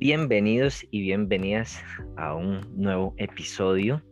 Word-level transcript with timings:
Bienvenidos 0.00 0.86
y 0.90 1.02
bienvenidas 1.02 1.84
a 2.16 2.34
un 2.34 2.62
nuevo 2.74 3.14
episodio. 3.18 4.02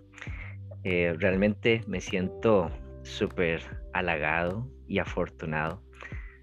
Eh, 0.84 1.14
realmente 1.18 1.82
me 1.86 2.02
siento 2.02 2.70
súper 3.04 3.62
halagado 3.94 4.70
y 4.86 4.98
afortunado 4.98 5.82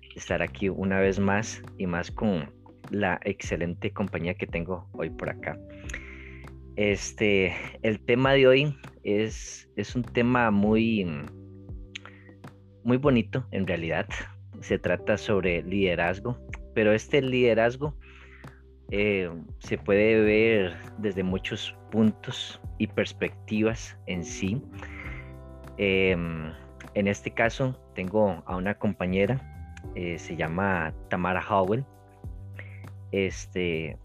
de 0.01 0.15
estar 0.15 0.41
aquí 0.41 0.69
una 0.69 0.99
vez 0.99 1.19
más 1.19 1.61
y 1.77 1.85
más 1.85 2.09
con 2.09 2.51
la 2.89 3.19
excelente 3.23 3.91
compañía 3.91 4.33
que 4.33 4.47
tengo 4.47 4.89
hoy 4.93 5.11
por 5.11 5.29
acá. 5.29 5.59
Este, 6.75 7.53
el 7.83 8.03
tema 8.03 8.33
de 8.33 8.47
hoy 8.47 8.75
es, 9.03 9.69
es 9.75 9.95
un 9.95 10.01
tema 10.01 10.49
muy, 10.49 11.05
muy 12.83 12.97
bonito 12.97 13.45
en 13.51 13.67
realidad. 13.67 14.07
Se 14.61 14.79
trata 14.79 15.19
sobre 15.19 15.61
liderazgo, 15.61 16.35
pero 16.73 16.93
este 16.93 17.21
liderazgo 17.21 17.95
eh, 18.91 19.31
se 19.59 19.77
puede 19.77 20.21
ver 20.21 20.77
desde 20.99 21.23
muchos 21.23 21.75
puntos 21.91 22.59
y 22.77 22.87
perspectivas 22.87 23.97
en 24.05 24.23
sí. 24.23 24.61
Em, 25.77 26.53
en 26.93 27.07
este 27.07 27.31
caso 27.31 27.79
tengo 27.95 28.43
a 28.45 28.55
una 28.55 28.75
compañera, 28.75 29.41
eh, 29.95 30.17
se 30.19 30.35
llama 30.35 30.93
Tamara 31.09 31.43
Howell. 31.47 31.83
Este, 33.11 33.97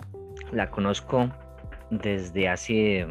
la 0.52 0.70
conozco 0.70 1.30
desde 1.90 2.48
hace 2.48 3.06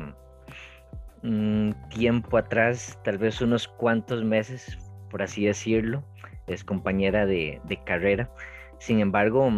un 1.23 1.75
tiempo 1.89 2.37
atrás, 2.37 2.97
tal 3.03 3.17
vez 3.17 3.41
unos 3.41 3.67
cuantos 3.67 4.23
meses, 4.23 4.77
por 5.09 5.21
así 5.21 5.45
decirlo. 5.45 6.03
Es 6.47 6.63
compañera 6.63 7.27
de 7.27 7.79
carrera. 7.85 8.31
Sin 8.79 9.01
embargo, 9.01 9.51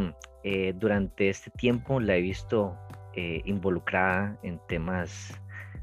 eh, 0.44 0.74
durante 0.76 1.30
este 1.30 1.52
tiempo 1.52 2.00
la 2.00 2.16
he 2.16 2.22
visto 2.22 2.76
eh, 3.14 3.42
involucrada 3.46 4.40
en 4.42 4.60
temas 4.68 5.40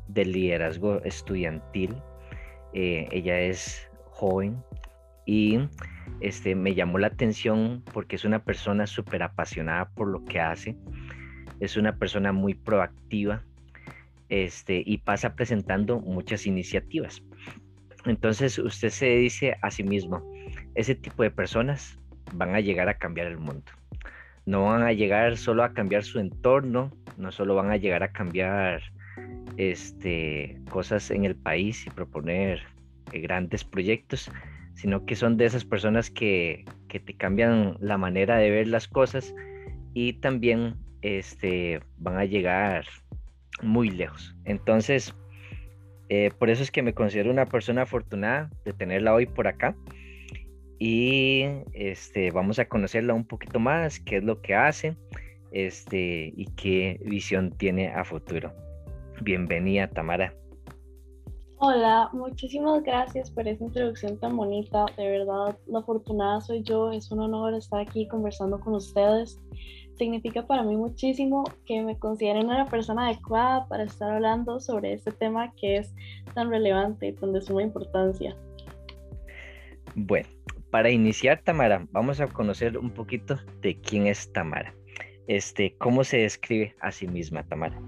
de 0.09 0.25
liderazgo 0.25 1.01
estudiantil. 1.05 1.97
Eh, 2.73 3.07
ella 3.13 3.39
es 3.39 3.89
joven 4.11 4.63
y 5.27 5.61
este, 6.21 6.55
me 6.55 6.75
llamó 6.75 6.99
la 6.99 7.07
atención 7.07 7.85
porque 7.93 8.17
es 8.17 8.25
una 8.25 8.43
persona 8.43 8.87
súper 8.87 9.23
apasionada 9.23 9.91
por 9.91 10.09
lo 10.09 10.25
que 10.25 10.41
hace. 10.41 10.77
Es 11.61 11.77
una 11.77 11.97
persona 11.97 12.33
muy 12.33 12.55
proactiva 12.55 13.45
este, 14.29 14.83
y 14.85 14.99
pasa 14.99 15.37
presentando 15.37 16.01
muchas 16.01 16.47
iniciativas. 16.47 17.23
Entonces 18.07 18.59
usted 18.59 18.91
se 18.91 19.07
dice 19.07 19.57
a 19.63 19.71
sí 19.71 19.85
mismo, 19.85 20.29
ese 20.75 20.95
tipo 20.95 21.23
de 21.23 21.31
personas 21.31 21.99
van 22.33 22.55
a 22.55 22.61
llegar 22.61 22.89
a 22.89 22.99
cambiar 22.99 23.29
el 23.29 23.39
mundo 23.39 23.71
no 24.49 24.65
van 24.65 24.83
a 24.83 24.95
llegar 24.95 25.37
solo 25.37 25.63
a 25.63 25.75
cambiar 25.75 26.05
su 26.05 26.19
entorno, 26.19 26.91
no 27.19 27.31
solo 27.33 27.55
van 27.55 27.71
a 27.71 27.77
llegar 27.77 28.03
a 28.03 28.13
cambiar 28.13 28.81
este, 29.59 30.59
cosas 30.71 31.11
en 31.11 31.27
el 31.27 31.37
país 31.37 31.87
y 31.87 31.91
proponer 31.91 32.63
eh, 33.13 33.21
grandes 33.21 33.63
proyectos, 33.63 34.31
sino 34.73 35.05
que 35.05 35.17
son 35.17 35.37
de 35.37 35.45
esas 35.45 35.67
personas 35.67 36.11
que, 36.11 36.65
te 36.89 37.15
cambian 37.15 37.77
la 37.81 37.99
manera 37.99 38.39
de 38.39 38.51
ver 38.51 38.69
las 38.69 38.89
cosas 38.89 39.35
y 39.93 40.15
también 40.15 40.77
este, 41.03 41.81
van 41.99 42.17
a 42.17 42.25
llegar 42.25 42.87
muy 43.61 43.91
lejos. 43.91 44.35
Entonces, 44.47 45.15
eh, 46.09 46.31
por 46.39 46.49
eso 46.49 46.63
es 46.63 46.71
que 46.71 46.83
me 46.83 46.95
considero 46.95 47.31
una 47.31 47.45
persona 47.45 47.83
afortunada 47.83 48.49
de 48.65 48.73
tenerla 48.73 49.13
hoy 49.13 49.27
por 49.27 49.47
acá 49.47 49.77
y 50.79 51.45
este, 51.73 52.31
vamos 52.31 52.59
a 52.59 52.69
conocerla 52.69 53.15
un 53.15 53.25
poquito 53.25 53.59
más, 53.59 54.01
qué 54.01 54.19
es 54.19 54.25
lo 54.25 54.41
que 54.41 54.55
hace 54.55 54.97
este, 55.51 56.33
y 56.37 56.47
qué 56.57 57.01
visión 57.05 57.51
tiene 57.51 57.89
a 57.89 58.05
futuro. 58.05 58.53
Bienvenida, 59.21 59.89
Tamara. 59.89 60.33
Hola, 61.61 62.09
muchísimas 62.13 62.85
gracias 62.85 63.33
por 63.33 63.49
esa 63.49 63.65
introducción 63.65 64.17
tan 64.19 64.37
bonita. 64.37 64.87
De 64.97 65.09
verdad, 65.09 65.59
la 65.67 65.81
afortunada 65.81 66.41
soy 66.41 66.63
yo. 66.63 66.93
Es 66.93 67.11
un 67.11 67.19
honor 67.19 67.55
estar 67.55 67.81
aquí 67.81 68.07
conversando 68.07 68.61
con 68.61 68.75
ustedes. 68.75 69.41
Significa 69.97 70.47
para 70.47 70.63
mí 70.63 70.77
muchísimo 70.77 71.43
que 71.67 71.83
me 71.83 71.99
consideren 71.99 72.47
una 72.47 72.67
persona 72.67 73.09
adecuada 73.09 73.67
para 73.67 73.83
estar 73.83 74.13
hablando 74.13 74.61
sobre 74.61 74.93
este 74.93 75.11
tema 75.11 75.53
que 75.57 75.79
es 75.79 75.93
tan 76.33 76.49
relevante 76.49 77.09
y 77.09 77.13
tan 77.15 77.33
de 77.33 77.41
suma 77.41 77.65
importancia. 77.65 78.37
Bueno, 79.97 80.29
para 80.71 80.91
iniciar, 80.91 81.43
Tamara, 81.43 81.87
vamos 81.93 82.21
a 82.21 82.27
conocer 82.27 82.77
un 82.79 82.91
poquito 82.91 83.39
de 83.61 83.81
quién 83.81 84.07
es 84.07 84.33
Tamara. 84.33 84.75
Este, 85.27 85.75
¿Cómo 85.79 86.05
se 86.05 86.19
describe 86.19 86.75
a 86.81 86.91
sí 86.91 87.07
misma, 87.07 87.43
Tamara? 87.45 87.79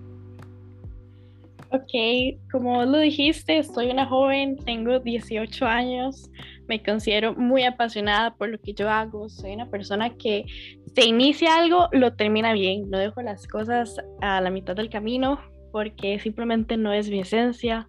Ok, 1.73 2.41
como 2.51 2.85
lo 2.85 2.99
dijiste, 2.99 3.63
soy 3.63 3.91
una 3.91 4.07
joven, 4.07 4.57
tengo 4.57 4.99
18 4.99 5.67
años, 5.67 6.29
me 6.67 6.83
considero 6.83 7.35
muy 7.35 7.63
apasionada 7.63 8.35
por 8.35 8.49
lo 8.49 8.59
que 8.59 8.75
yo 8.75 8.91
hago, 8.91 9.29
soy 9.29 9.53
una 9.53 9.71
persona 9.71 10.11
que 10.17 10.47
se 10.95 11.05
inicia 11.05 11.57
algo, 11.57 11.89
lo 11.93 12.15
termina 12.15 12.53
bien, 12.55 12.91
no 12.91 12.99
dejo 12.99 13.23
las 13.23 13.47
cosas 13.47 13.97
a 14.21 14.41
la 14.41 14.51
mitad 14.51 14.75
del 14.75 14.91
camino 14.91 15.39
porque 15.71 16.19
simplemente 16.19 16.77
no 16.77 16.93
es 16.93 17.09
mi 17.09 17.21
esencia. 17.21 17.89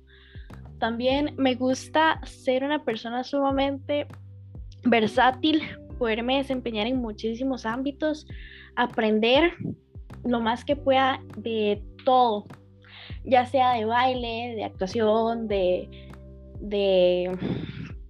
También 0.79 1.33
me 1.37 1.55
gusta 1.55 2.21
ser 2.25 2.63
una 2.63 2.83
persona 2.83 3.23
sumamente 3.23 4.07
versátil, 4.83 5.61
poderme 5.97 6.37
desempeñar 6.37 6.87
en 6.87 6.97
muchísimos 6.97 7.65
ámbitos, 7.65 8.27
aprender 8.75 9.53
lo 10.23 10.39
más 10.39 10.65
que 10.65 10.75
pueda 10.75 11.21
de 11.37 11.81
todo, 12.05 12.45
ya 13.23 13.45
sea 13.45 13.73
de 13.73 13.85
baile, 13.85 14.53
de 14.55 14.63
actuación, 14.63 15.47
de, 15.47 15.89
de 16.59 17.37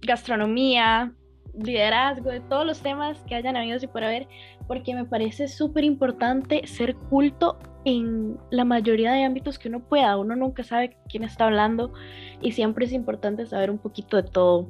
gastronomía, 0.02 1.12
liderazgo, 1.54 2.30
de 2.30 2.40
todos 2.40 2.66
los 2.66 2.80
temas 2.80 3.18
que 3.26 3.34
hayan 3.34 3.56
habido 3.56 3.78
y 3.82 3.86
por 3.86 4.04
haber, 4.04 4.26
porque 4.66 4.94
me 4.94 5.04
parece 5.04 5.48
súper 5.48 5.84
importante 5.84 6.66
ser 6.66 6.94
culto 6.94 7.58
en 7.84 8.38
la 8.50 8.64
mayoría 8.64 9.12
de 9.12 9.24
ámbitos 9.24 9.58
que 9.58 9.68
uno 9.68 9.80
pueda. 9.80 10.16
Uno 10.16 10.36
nunca 10.36 10.64
sabe 10.64 10.96
quién 11.08 11.24
está 11.24 11.46
hablando 11.46 11.92
y 12.40 12.52
siempre 12.52 12.86
es 12.86 12.92
importante 12.92 13.46
saber 13.46 13.70
un 13.70 13.78
poquito 13.78 14.16
de 14.16 14.22
todo 14.22 14.66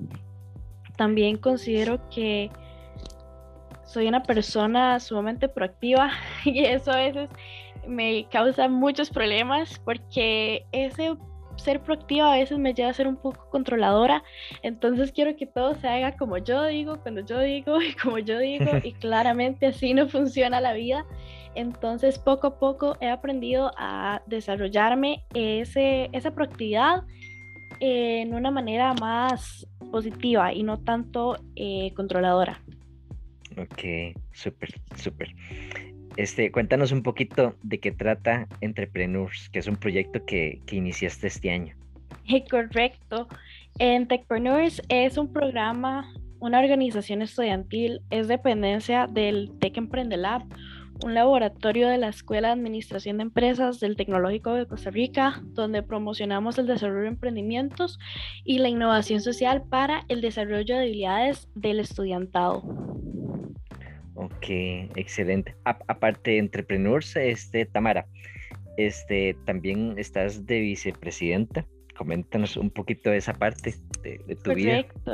también 0.97 1.37
considero 1.37 2.09
que 2.11 2.51
soy 3.85 4.09
una 4.09 4.23
persona 4.23 4.99
sumamente 5.01 5.49
proactiva 5.49 6.11
y 6.45 6.65
eso 6.65 6.93
a 6.93 6.97
veces 6.97 7.29
me 7.87 8.27
causa 8.31 8.69
muchos 8.69 9.11
problemas 9.11 9.81
porque 9.85 10.65
ese 10.73 11.17
ser 11.57 11.81
proactiva 11.81 12.33
a 12.33 12.37
veces 12.37 12.59
me 12.59 12.75
lleva 12.75 12.91
a 12.91 12.95
ser 12.95 13.07
un 13.07 13.17
poco 13.17 13.47
controladora, 13.51 14.23
entonces 14.63 15.13
quiero 15.13 15.37
que 15.37 15.47
todo 15.47 15.75
se 15.75 15.89
haga 15.89 16.17
como 16.17 16.39
yo 16.39 16.65
digo, 16.65 16.99
cuando 17.03 17.21
yo 17.21 17.39
digo 17.41 17.81
y 17.83 17.93
como 17.95 18.19
yo 18.19 18.39
digo 18.39 18.71
y 18.83 18.93
claramente 19.01 19.67
así 19.67 19.95
no 19.95 20.09
funciona 20.09 20.61
la 20.61 20.73
vida. 20.73 21.05
Entonces 21.55 22.19
poco 22.19 22.47
a 22.47 22.59
poco 22.59 22.97
he 23.01 23.11
aprendido 23.11 23.73
a 23.77 24.23
desarrollarme 24.27 25.25
ese, 25.35 26.09
esa 26.13 26.31
proactividad 26.31 27.03
en 27.85 28.33
una 28.33 28.53
manera 28.53 28.95
más 28.95 29.67
positiva 29.91 30.55
y 30.55 30.63
no 30.63 30.79
tanto 30.79 31.37
eh, 31.57 31.93
controladora. 31.97 32.63
Ok, 33.59 34.17
súper, 34.33 34.81
súper. 34.95 35.35
Este, 36.17 36.53
cuéntanos 36.53 36.93
un 36.93 37.03
poquito 37.03 37.57
de 37.65 37.81
qué 37.81 37.91
trata 37.91 38.47
Entrepreneurs, 38.61 39.49
que 39.49 39.59
es 39.59 39.67
un 39.67 39.75
proyecto 39.75 40.25
que, 40.25 40.61
que 40.65 40.77
iniciaste 40.77 41.27
este 41.27 41.51
año. 41.51 41.75
correcto. 42.51 43.27
Entrepreneurs 43.81 44.81
es 44.89 45.19
un 45.19 45.33
programa, 45.33 46.15
una 46.39 46.61
organización 46.61 47.21
estudiantil, 47.21 48.01
es 48.11 48.29
dependencia 48.29 49.09
del 49.09 49.51
Tech 49.59 49.77
Emprende 49.77 50.19
Lab, 50.19 50.45
un 51.03 51.15
laboratorio 51.15 51.89
de 51.89 51.99
la 51.99 52.09
Escuela 52.09 52.49
de 52.49 52.55
Administración 52.55 53.19
de 53.19 53.25
Empresas 53.25 53.81
del 53.81 53.97
Tecnológico 53.97 54.55
de 54.55 54.67
Costa 54.67 54.91
Rica, 54.91 55.43
donde 55.45 55.83
promocionamos 55.83 56.59
el 56.59 56.67
desarrollo 56.67 57.03
de 57.03 57.09
emprendimientos 57.09 57.99
y 58.45 58.59
la 58.59 58.69
innovación 58.69 59.21
social 59.21 59.65
para 59.69 60.05
el 60.09 60.21
desarrollo 60.21 60.75
de 60.75 60.83
habilidades 60.83 61.49
del 61.55 61.81
estudiantado. 61.81 62.63
Ok, 64.15 64.47
excelente. 64.97 65.57
aparte 65.65 66.33
de 66.33 66.39
Entrepreneurs, 66.39 67.17
este, 67.17 67.67
Tamara, 67.67 68.07
este, 68.77 69.37
también 69.45 69.95
estás 69.99 70.47
de 70.47 70.61
vicepresidenta. 70.61 71.67
Coméntanos 71.97 72.57
un 72.57 72.71
poquito 72.71 73.11
de 73.11 73.19
esa 73.19 73.35
parte 73.35 73.75
de, 74.03 74.19
de 74.27 74.37
tu 74.37 74.55
vida. 74.55 74.85
Correcto. 74.85 75.13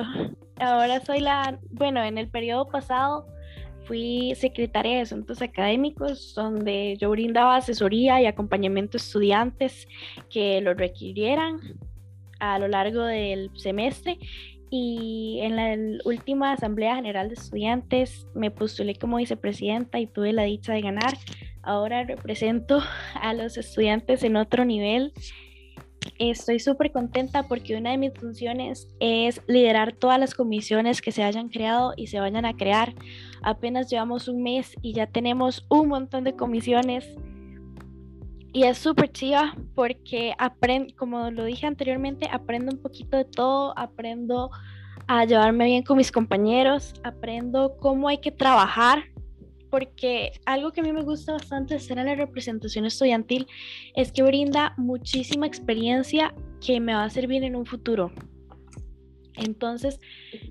Ahora 0.61 1.01
soy 1.01 1.21
la, 1.21 1.59
bueno, 1.71 2.03
en 2.05 2.19
el 2.19 2.29
periodo 2.29 2.69
pasado 2.69 3.27
fui 3.89 4.35
secretaria 4.37 4.97
de 4.97 5.01
Asuntos 5.01 5.41
Académicos, 5.41 6.35
donde 6.35 6.97
yo 7.01 7.09
brindaba 7.11 7.57
asesoría 7.57 8.21
y 8.21 8.27
acompañamiento 8.27 8.99
a 8.99 9.01
estudiantes 9.01 9.89
que 10.31 10.61
lo 10.61 10.75
requirieran 10.75 11.59
a 12.39 12.59
lo 12.59 12.69
largo 12.69 13.03
del 13.03 13.51
semestre. 13.57 14.19
Y 14.71 15.39
en 15.41 15.57
la 15.57 15.75
última 16.05 16.53
Asamblea 16.53 16.97
General 16.97 17.29
de 17.29 17.35
Estudiantes 17.35 18.27
me 18.35 18.51
postulé 18.51 18.95
como 18.95 19.17
vicepresidenta 19.17 19.99
y 19.99 20.07
tuve 20.07 20.35
la 20.35 20.43
dicha 20.43 20.75
de 20.75 20.83
ganar. 20.83 21.15
ahora 21.63 22.05
represento 22.05 22.81
a 23.15 23.35
los 23.35 23.57
estudiantes 23.57 24.23
en 24.23 24.37
otro 24.37 24.67
nivel. 24.67 25.13
Estoy 26.19 26.59
súper 26.59 26.91
contenta 26.91 27.45
porque 27.45 27.77
una 27.77 27.91
de 27.91 27.99
mis 27.99 28.13
funciones 28.15 28.89
es 28.99 29.41
liderar 29.47 29.93
todas 29.93 30.19
las 30.19 30.35
comisiones 30.35 31.01
que 31.01 31.13
se 31.13 31.23
hayan 31.23 31.49
creado 31.49 31.93
y 31.97 32.09
se 32.09 32.19
vayan 32.21 32.45
a 32.45 32.57
crear. 32.57 32.95
Apenas 33.43 33.91
llevamos 33.91 34.27
un 34.29 34.43
mes 34.43 34.75
y 34.83 34.95
ya 34.95 35.07
tenemos 35.07 35.65
un 35.69 35.89
montón 35.89 36.25
de 36.25 36.35
comisiones. 36.35 37.09
Y 38.53 38.65
es 38.65 38.79
súper 38.79 39.13
chiva 39.13 39.55
porque 39.75 40.35
aprendo, 40.39 40.95
como 40.97 41.31
lo 41.31 41.45
dije 41.45 41.67
anteriormente, 41.67 42.29
aprendo 42.31 42.73
un 42.73 42.83
poquito 42.83 43.17
de 43.17 43.25
todo, 43.25 43.79
aprendo 43.79 44.51
a 45.07 45.25
llevarme 45.25 45.67
bien 45.67 45.83
con 45.85 45.99
mis 45.99 46.11
compañeros, 46.11 46.95
aprendo 47.05 47.77
cómo 47.79 48.09
hay 48.09 48.19
que 48.19 48.33
trabajar 48.33 49.05
porque 49.71 50.33
algo 50.47 50.73
que 50.73 50.81
a 50.81 50.85
mí 50.85 50.93
me 50.93 51.03
gusta 51.03 51.33
bastante 51.33 51.77
estar 51.77 51.99
en 51.99 52.07
la 52.07 52.15
representación 52.15 52.87
estudiantil 52.87 53.47
es 53.95 54.13
que 54.13 54.23
brinda 54.23 54.75
muchísima 54.77 55.47
experiencia 55.47 56.35
que 56.65 56.81
me 56.81 56.95
va 56.95 57.05
a 57.05 57.11
servir 57.11 57.45
en 57.45 57.57
un 57.57 57.67
futuro. 57.67 58.13
Entonces, 59.35 60.01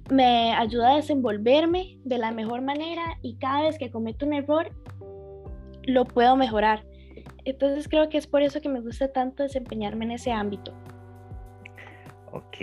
me 0.09 0.53
ayuda 0.53 0.93
a 0.93 0.95
desenvolverme 0.95 1.99
de 2.03 2.17
la 2.17 2.31
mejor 2.31 2.61
manera 2.61 3.17
y 3.21 3.35
cada 3.37 3.63
vez 3.63 3.77
que 3.77 3.91
cometo 3.91 4.25
un 4.25 4.33
error, 4.33 4.71
lo 5.83 6.05
puedo 6.05 6.35
mejorar. 6.35 6.85
Entonces, 7.43 7.87
creo 7.87 8.09
que 8.09 8.17
es 8.17 8.27
por 8.27 8.41
eso 8.41 8.61
que 8.61 8.69
me 8.69 8.81
gusta 8.81 9.11
tanto 9.11 9.43
desempeñarme 9.43 10.05
en 10.05 10.11
ese 10.11 10.31
ámbito. 10.31 10.73
Ok, 12.31 12.57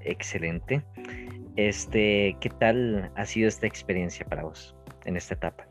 excelente. 0.00 0.82
Este, 1.56 2.36
¿qué 2.40 2.50
tal 2.60 3.10
ha 3.16 3.26
sido 3.26 3.48
esta 3.48 3.66
experiencia 3.66 4.24
para 4.26 4.44
vos 4.44 4.76
en 5.04 5.16
esta 5.16 5.34
etapa? 5.34 5.67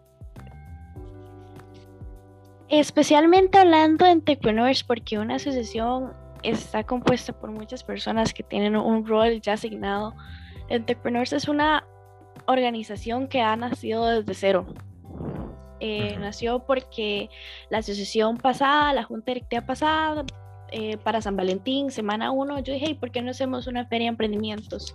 Especialmente 2.69 3.57
hablando 3.57 4.05
de 4.05 4.11
entrepreneurs, 4.11 4.83
porque 4.83 5.17
una 5.17 5.35
asociación 5.35 6.11
está 6.43 6.83
compuesta 6.83 7.31
por 7.31 7.49
muchas 7.51 7.83
personas 7.83 8.33
que 8.33 8.43
tienen 8.43 8.75
un 8.75 9.05
rol 9.05 9.39
ya 9.41 9.53
asignado. 9.53 10.13
Entrepreneurs 10.67 11.31
es 11.31 11.47
una 11.47 11.85
organización 12.45 13.27
que 13.27 13.41
ha 13.41 13.55
nacido 13.55 14.05
desde 14.05 14.33
cero. 14.33 14.65
Eh, 15.79 16.17
nació 16.19 16.65
porque 16.65 17.29
la 17.69 17.77
asociación 17.77 18.37
pasada, 18.37 18.93
la 18.93 19.03
junta 19.03 19.31
directiva 19.31 19.65
pasada, 19.65 20.25
eh, 20.71 20.97
para 20.97 21.21
San 21.21 21.37
Valentín, 21.37 21.91
semana 21.91 22.31
1, 22.31 22.59
yo 22.59 22.73
dije, 22.73 22.95
¿por 22.95 23.11
qué 23.11 23.21
no 23.21 23.31
hacemos 23.31 23.67
una 23.67 23.85
feria 23.85 24.05
de 24.05 24.09
emprendimientos? 24.09 24.93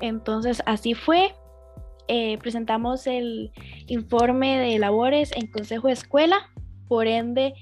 Entonces 0.00 0.62
así 0.66 0.92
fue. 0.92 1.34
Eh, 2.08 2.38
presentamos 2.38 3.06
el 3.06 3.52
informe 3.86 4.58
de 4.58 4.78
labores 4.78 5.32
en 5.32 5.46
Consejo 5.46 5.88
de 5.88 5.94
Escuela 5.94 6.50
por 6.88 7.06
ende, 7.06 7.54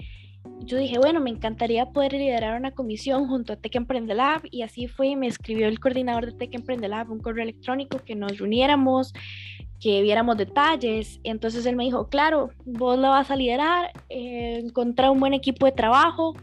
yo 0.61 0.78
dije, 0.78 0.99
bueno, 0.99 1.20
me 1.20 1.31
encantaría 1.31 1.87
poder 1.87 2.12
liderar 2.12 2.58
una 2.58 2.70
comisión 2.73 3.28
junto 3.28 3.52
a 3.52 3.56
Tech 3.56 3.75
Emprende 3.75 4.14
Lab 4.14 4.43
y 4.50 4.62
así 4.62 4.88
fue, 4.88 5.08
y 5.08 5.17
me 5.17 5.26
escribió 5.26 5.69
el 5.69 5.81
coordinador 5.81 6.26
de 6.26 6.32
Tech 6.32 6.55
Emprende 6.55 6.88
Lab 6.88 7.11
un 7.11 7.20
correo 7.20 7.43
electrónico 7.43 7.99
que 8.05 8.14
nos 8.14 8.38
reuniéramos, 8.38 9.12
que 9.81 10.02
viéramos 10.02 10.37
detalles. 10.37 11.20
Entonces 11.25 11.67
él 11.67 11.76
me 11.76 11.84
dijo, 11.84 12.08
claro, 12.08 12.50
vos 12.64 12.99
lo 12.99 13.11
vas 13.11 13.31
a 13.31 13.37
liderar, 13.37 13.93
eh, 14.08 14.61
encontrar 14.64 15.11
un 15.11 15.20
buen 15.20 15.34
equipo 15.34 15.67
de 15.67 15.72
trabajo. 15.72 16.34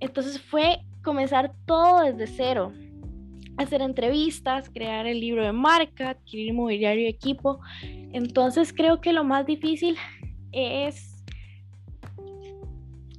Entonces 0.00 0.40
fue 0.40 0.80
comenzar 1.02 1.52
todo 1.66 2.00
desde 2.00 2.26
cero, 2.26 2.72
hacer 3.58 3.82
entrevistas, 3.82 4.70
crear 4.70 5.06
el 5.06 5.20
libro 5.20 5.44
de 5.44 5.52
marca, 5.52 6.10
adquirir 6.10 6.54
mobiliario 6.54 7.04
y 7.04 7.08
equipo. 7.08 7.60
Entonces 8.12 8.72
creo 8.72 9.00
que 9.00 9.12
lo 9.12 9.24
más 9.24 9.46
difícil 9.46 9.96
es 10.52 11.13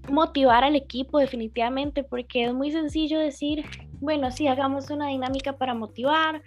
motivar 0.10 0.64
al 0.64 0.76
equipo 0.76 1.20
definitivamente, 1.20 2.04
porque 2.04 2.46
es 2.46 2.54
muy 2.54 2.72
sencillo 2.72 3.20
decir, 3.20 3.66
bueno, 4.00 4.32
sí, 4.32 4.48
hagamos 4.48 4.90
una 4.90 5.08
dinámica 5.08 5.58
para 5.58 5.74
motivar, 5.74 6.42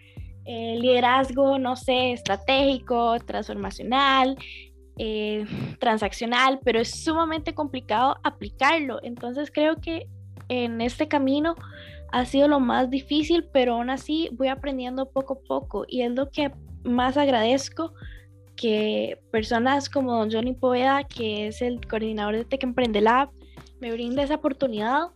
eh, 0.44 0.78
liderazgo, 0.80 1.58
no 1.58 1.76
sé, 1.76 2.12
estratégico, 2.12 3.18
transformacional, 3.20 4.36
eh, 4.96 5.44
transaccional, 5.78 6.60
pero 6.64 6.80
es 6.80 7.04
sumamente 7.04 7.54
complicado 7.54 8.16
aplicarlo. 8.24 8.98
Entonces 9.02 9.50
creo 9.52 9.76
que 9.76 10.08
en 10.48 10.80
este 10.80 11.06
camino 11.06 11.54
ha 12.10 12.24
sido 12.24 12.48
lo 12.48 12.60
más 12.60 12.90
difícil, 12.90 13.44
pero 13.52 13.74
aún 13.74 13.90
así 13.90 14.30
voy 14.32 14.48
aprendiendo 14.48 15.10
poco 15.10 15.34
a 15.34 15.46
poco 15.46 15.84
y 15.86 16.02
es 16.02 16.12
lo 16.12 16.30
que 16.30 16.50
más 16.84 17.16
agradezco 17.16 17.92
que 18.56 19.18
personas 19.30 19.88
como 19.88 20.16
don 20.16 20.30
Johnny 20.32 20.52
Poveda, 20.52 21.04
que 21.04 21.46
es 21.46 21.62
el 21.62 21.86
coordinador 21.86 22.36
de 22.36 22.44
Tech 22.44 22.62
Emprende 22.64 23.00
Lab, 23.00 23.30
me 23.80 23.92
brinda 23.92 24.22
esa 24.22 24.36
oportunidad 24.36 25.08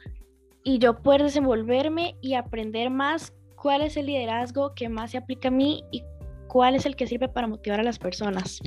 y 0.64 0.78
yo 0.78 1.02
poder 1.02 1.22
desenvolverme 1.22 2.16
y 2.20 2.34
aprender 2.34 2.90
más 2.90 3.32
cuál 3.56 3.82
es 3.82 3.96
el 3.96 4.06
liderazgo 4.06 4.74
que 4.74 4.88
más 4.88 5.12
se 5.12 5.18
aplica 5.18 5.48
a 5.48 5.50
mí 5.50 5.84
y 5.90 6.02
cuál 6.48 6.74
es 6.74 6.86
el 6.86 6.96
que 6.96 7.06
sirve 7.06 7.28
para 7.28 7.46
motivar 7.46 7.80
a 7.80 7.84
las 7.84 7.98
personas. 7.98 8.60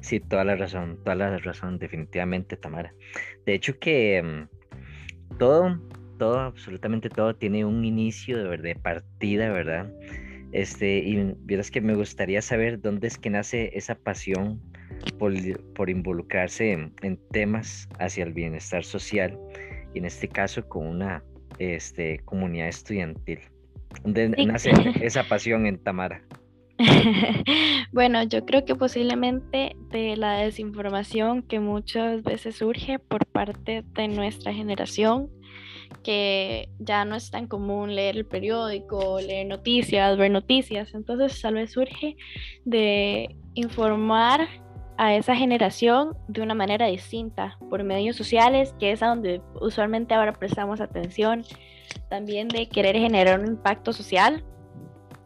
Sí, 0.00 0.20
toda 0.20 0.44
la 0.44 0.56
razón, 0.56 0.98
toda 1.04 1.14
la 1.16 1.38
razón, 1.38 1.78
definitivamente, 1.78 2.56
Tamara. 2.56 2.94
De 3.46 3.54
hecho 3.54 3.78
que 3.78 4.22
mm, 4.22 5.38
todo, 5.38 5.78
todo, 6.18 6.40
absolutamente 6.40 7.08
todo 7.08 7.34
tiene 7.36 7.64
un 7.64 7.84
inicio 7.84 8.42
de, 8.42 8.56
de 8.58 8.74
partida, 8.74 9.50
¿verdad? 9.50 9.92
Este, 10.52 10.98
y 10.98 11.34
vieras 11.38 11.70
que 11.70 11.80
me 11.80 11.94
gustaría 11.94 12.42
saber 12.42 12.80
dónde 12.80 13.08
es 13.08 13.16
que 13.16 13.30
nace 13.30 13.70
esa 13.74 13.94
pasión 13.94 14.60
por, 15.18 15.90
involucrarse 15.90 16.72
en, 16.72 17.18
temas 17.30 17.88
hacia 17.98 18.24
el 18.24 18.32
bienestar 18.32 18.84
social 18.84 19.38
y 19.94 19.98
en 19.98 20.04
este 20.04 20.28
caso 20.28 20.68
con 20.68 20.86
una 20.86 21.22
este, 21.58 22.20
comunidad 22.24 22.68
estudiantil. 22.68 23.40
¿Dónde 24.02 24.28
nace 24.46 24.72
esa 25.02 25.22
pasión 25.24 25.66
en 25.66 25.78
Tamara? 25.78 26.22
bueno, 27.92 28.22
yo 28.24 28.44
creo 28.44 28.64
que 28.64 28.74
posiblemente 28.74 29.76
de 29.90 30.16
la 30.16 30.38
desinformación 30.38 31.42
que 31.42 31.60
muchas 31.60 32.22
veces 32.22 32.56
surge 32.56 32.98
por 32.98 33.26
parte 33.26 33.84
de 33.94 34.08
nuestra 34.08 34.52
generación, 34.52 35.30
que 36.02 36.68
ya 36.78 37.04
no 37.04 37.14
es 37.14 37.30
tan 37.30 37.46
común 37.46 37.94
leer 37.94 38.16
el 38.16 38.26
periódico, 38.26 39.20
leer 39.20 39.46
noticias, 39.46 40.16
ver 40.16 40.30
noticias, 40.30 40.94
entonces 40.94 41.40
tal 41.40 41.54
vez 41.54 41.72
surge 41.72 42.16
de 42.64 43.36
informar 43.54 44.48
a 45.02 45.16
esa 45.16 45.34
generación 45.34 46.16
de 46.28 46.42
una 46.42 46.54
manera 46.54 46.86
distinta, 46.86 47.58
por 47.68 47.82
medios 47.82 48.14
sociales, 48.14 48.72
que 48.78 48.92
es 48.92 49.02
a 49.02 49.08
donde 49.08 49.42
usualmente 49.60 50.14
ahora 50.14 50.32
prestamos 50.32 50.80
atención, 50.80 51.44
también 52.08 52.46
de 52.46 52.68
querer 52.68 52.94
generar 52.96 53.40
un 53.40 53.48
impacto 53.48 53.92
social, 53.92 54.44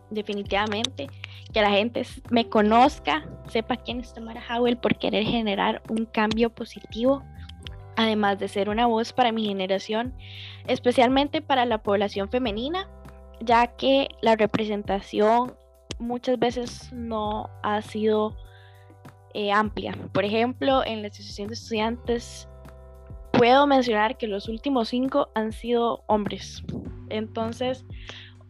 definitivamente, 0.09 1.09
que 1.53 1.61
la 1.61 1.71
gente 1.71 2.07
me 2.31 2.49
conozca, 2.49 3.29
sepa 3.51 3.77
quién 3.77 4.01
es 4.01 4.15
Tamara 4.15 4.43
Howell 4.49 4.79
por 4.79 4.97
querer 4.97 5.25
generar 5.25 5.83
un 5.91 6.07
cambio 6.07 6.49
positivo, 6.49 7.23
además 7.97 8.39
de 8.39 8.49
ser 8.49 8.71
una 8.71 8.87
voz 8.87 9.13
para 9.13 9.31
mi 9.31 9.45
generación, 9.45 10.15
especialmente 10.69 11.43
para 11.43 11.67
la 11.67 11.83
población 11.83 12.31
femenina, 12.31 12.89
ya 13.43 13.67
que 13.67 14.09
la 14.23 14.37
representación 14.37 15.55
muchas 15.99 16.39
veces 16.39 16.91
no 16.95 17.51
ha 17.63 17.83
sido 17.83 18.35
eh, 19.37 19.53
amplia. 19.53 19.95
Por 20.15 20.25
ejemplo, 20.25 20.83
en 20.87 21.03
la 21.03 21.09
Asociación 21.09 21.49
de 21.49 21.55
Estudiantes 21.55 22.49
puedo 23.33 23.67
mencionar 23.67 24.17
que 24.17 24.27
los 24.27 24.49
últimos 24.49 24.89
cinco 24.89 25.29
han 25.35 25.53
sido 25.53 26.03
hombres. 26.07 26.65
Entonces, 27.11 27.85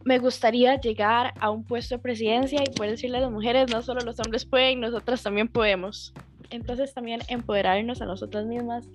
me 0.05 0.17
gustaría 0.17 0.79
llegar 0.79 1.33
a 1.41 1.49
un 1.49 1.65
puesto 1.65 1.95
de 1.95 2.01
presidencia 2.01 2.63
y 2.65 2.73
poder 2.73 2.91
decirle 2.91 3.17
a 3.17 3.21
las 3.21 3.31
mujeres, 3.31 3.69
no 3.69 3.81
solo 3.81 3.99
los 3.99 4.17
hombres 4.21 4.45
pueden, 4.45 4.79
nosotras 4.79 5.21
también 5.21 5.49
podemos. 5.49 6.13
Entonces, 6.51 6.93
también 6.93 7.19
empoderarnos 7.27 8.01
a 8.01 8.05
nosotras 8.05 8.45
mismas. 8.45 8.87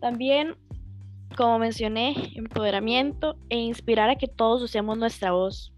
También, 0.00 0.56
como 1.36 1.60
mencioné, 1.60 2.32
empoderamiento 2.34 3.36
e 3.48 3.58
inspirar 3.58 4.10
a 4.10 4.16
que 4.16 4.26
todos 4.26 4.60
usemos 4.60 4.98
nuestra 4.98 5.30
voz. 5.30 5.72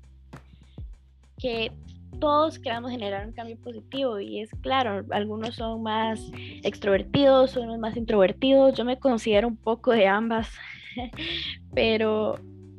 Que 1.39 1.71
todos 2.19 2.59
queramos 2.59 2.91
generar 2.91 3.27
un 3.27 3.33
cambio 3.33 3.57
positivo 3.59 4.21
y 4.21 4.41
es 4.41 4.51
claro, 4.61 5.05
algunos 5.11 5.55
son 5.55 5.83
más 5.83 6.21
extrovertidos, 6.63 7.57
otros 7.57 7.79
más 7.79 7.97
introvertidos, 7.97 8.77
yo 8.77 8.85
me 8.85 8.99
considero 8.99 9.49
un 9.49 9.57
poco 9.57 9.93
de 9.93 10.07
ambas, 10.07 10.51
pero 11.75 12.37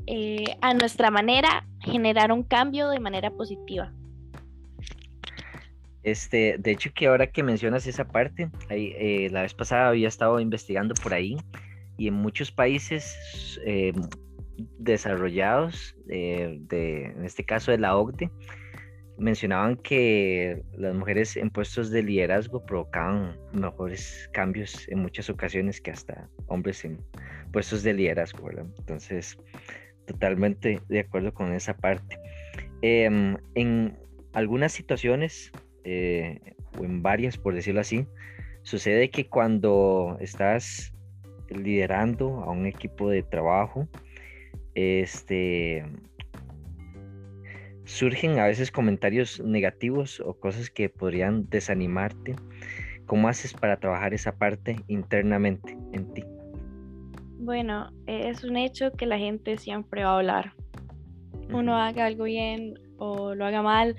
eh, 0.07 0.57
a 0.61 0.73
nuestra 0.73 1.09
manera 1.09 1.65
generar 1.79 2.31
un 2.31 2.43
cambio 2.43 2.89
de 2.89 2.99
manera 2.99 3.31
positiva. 3.31 3.91
Este, 6.03 6.57
de 6.59 6.71
hecho 6.71 6.91
que 6.93 7.07
ahora 7.07 7.27
que 7.27 7.41
mencionas 7.41 7.87
esa 7.87 8.07
parte, 8.07 8.49
eh, 8.69 9.29
la 9.31 9.41
vez 9.41 9.55
pasada 9.55 9.87
había 9.87 10.07
estado 10.07 10.39
investigando 10.39 10.93
por 10.93 11.15
ahí 11.15 11.37
y 11.97 12.07
en 12.07 12.13
muchos 12.13 12.51
países 12.51 13.59
eh, 13.65 13.93
desarrollados, 14.77 15.95
de, 16.05 17.05
en 17.05 17.25
este 17.25 17.43
caso 17.43 17.71
de 17.71 17.79
la 17.79 17.97
OCDE, 17.97 18.29
mencionaban 19.17 19.77
que 19.77 20.61
las 20.77 20.93
mujeres 20.93 21.37
en 21.37 21.49
puestos 21.49 21.89
de 21.89 22.03
liderazgo 22.03 22.65
provocaban 22.65 23.37
mejores 23.53 24.29
cambios 24.33 24.87
en 24.89 24.99
muchas 24.99 25.29
ocasiones 25.29 25.79
que 25.79 25.91
hasta 25.91 26.29
hombres 26.47 26.83
en 26.85 26.99
puestos 27.51 27.83
de 27.83 27.93
liderazgo, 27.93 28.45
¿verdad? 28.45 28.65
Entonces, 28.79 29.37
totalmente 30.05 30.81
de 30.87 30.99
acuerdo 30.99 31.33
con 31.33 31.53
esa 31.53 31.75
parte. 31.75 32.19
Em, 32.81 33.37
en 33.55 33.97
algunas 34.33 34.73
situaciones, 34.73 35.51
eh, 35.83 36.39
o 36.77 36.83
en 36.83 37.01
varias, 37.01 37.37
por 37.37 37.55
decirlo 37.55 37.81
así, 37.81 38.05
sucede 38.63 39.09
que 39.09 39.27
cuando 39.27 40.17
estás 40.19 40.93
liderando 41.49 42.43
a 42.43 42.51
un 42.51 42.65
equipo 42.65 43.09
de 43.09 43.23
trabajo, 43.23 43.87
este, 44.73 45.85
surgen 47.85 48.39
a 48.39 48.45
veces 48.45 48.71
comentarios 48.71 49.39
negativos 49.39 50.19
o 50.19 50.33
cosas 50.33 50.69
que 50.69 50.89
podrían 50.89 51.49
desanimarte. 51.49 52.35
¿Cómo 53.05 53.27
haces 53.27 53.53
para 53.53 53.79
trabajar 53.79 54.13
esa 54.13 54.37
parte 54.37 54.77
internamente 54.87 55.77
en 55.93 56.11
ti? 56.13 56.23
Bueno, 57.37 57.91
es 58.07 58.43
un 58.43 58.57
hecho 58.57 58.91
que 58.93 59.05
la 59.05 59.19
gente 59.19 59.57
siempre 59.57 60.03
va 60.03 60.11
a 60.11 60.17
hablar. 60.17 60.53
Uno 61.53 61.75
haga 61.77 62.05
algo 62.05 62.23
bien 62.23 62.79
o 62.97 63.35
lo 63.35 63.45
haga 63.45 63.61
mal, 63.61 63.95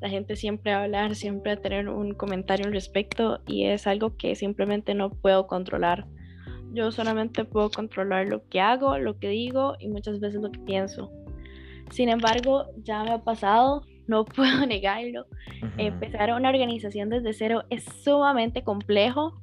la 0.00 0.08
gente 0.08 0.34
siempre 0.34 0.72
va 0.72 0.78
a 0.80 0.84
hablar, 0.84 1.14
siempre 1.14 1.54
va 1.54 1.58
a 1.58 1.62
tener 1.62 1.88
un 1.88 2.14
comentario 2.14 2.66
al 2.66 2.72
respecto 2.72 3.40
y 3.46 3.66
es 3.66 3.86
algo 3.86 4.16
que 4.16 4.34
simplemente 4.34 4.94
no 4.94 5.10
puedo 5.10 5.46
controlar. 5.46 6.06
Yo 6.72 6.90
solamente 6.90 7.44
puedo 7.44 7.70
controlar 7.70 8.26
lo 8.26 8.46
que 8.48 8.60
hago, 8.60 8.98
lo 8.98 9.18
que 9.18 9.28
digo 9.28 9.76
y 9.78 9.88
muchas 9.88 10.18
veces 10.18 10.40
lo 10.40 10.50
que 10.50 10.60
pienso. 10.60 11.12
Sin 11.90 12.08
embargo, 12.08 12.66
ya 12.82 13.02
me 13.04 13.12
ha 13.12 13.18
pasado, 13.18 13.82
no 14.06 14.24
puedo 14.36 14.66
negarlo. 14.66 15.26
Empezar 15.76 16.32
una 16.32 16.48
organización 16.48 17.08
desde 17.08 17.32
cero 17.32 17.64
es 17.70 17.84
sumamente 18.02 18.62
complejo. 18.62 19.40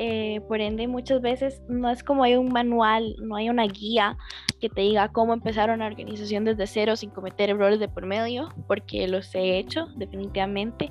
Eh, 0.00 0.40
por 0.46 0.60
ende, 0.60 0.86
muchas 0.86 1.20
veces 1.20 1.60
no 1.68 1.90
es 1.90 2.04
como 2.04 2.22
hay 2.22 2.36
un 2.36 2.52
manual, 2.52 3.16
no 3.20 3.34
hay 3.34 3.50
una 3.50 3.64
guía 3.64 4.16
que 4.60 4.68
te 4.68 4.82
diga 4.82 5.08
cómo 5.08 5.32
empezar 5.32 5.70
una 5.70 5.86
organización 5.86 6.44
desde 6.44 6.68
cero 6.68 6.94
sin 6.94 7.10
cometer 7.10 7.50
errores 7.50 7.80
de 7.80 7.88
por 7.88 8.06
medio, 8.06 8.48
porque 8.68 9.08
los 9.08 9.34
he 9.34 9.58
hecho 9.58 9.86
definitivamente. 9.96 10.88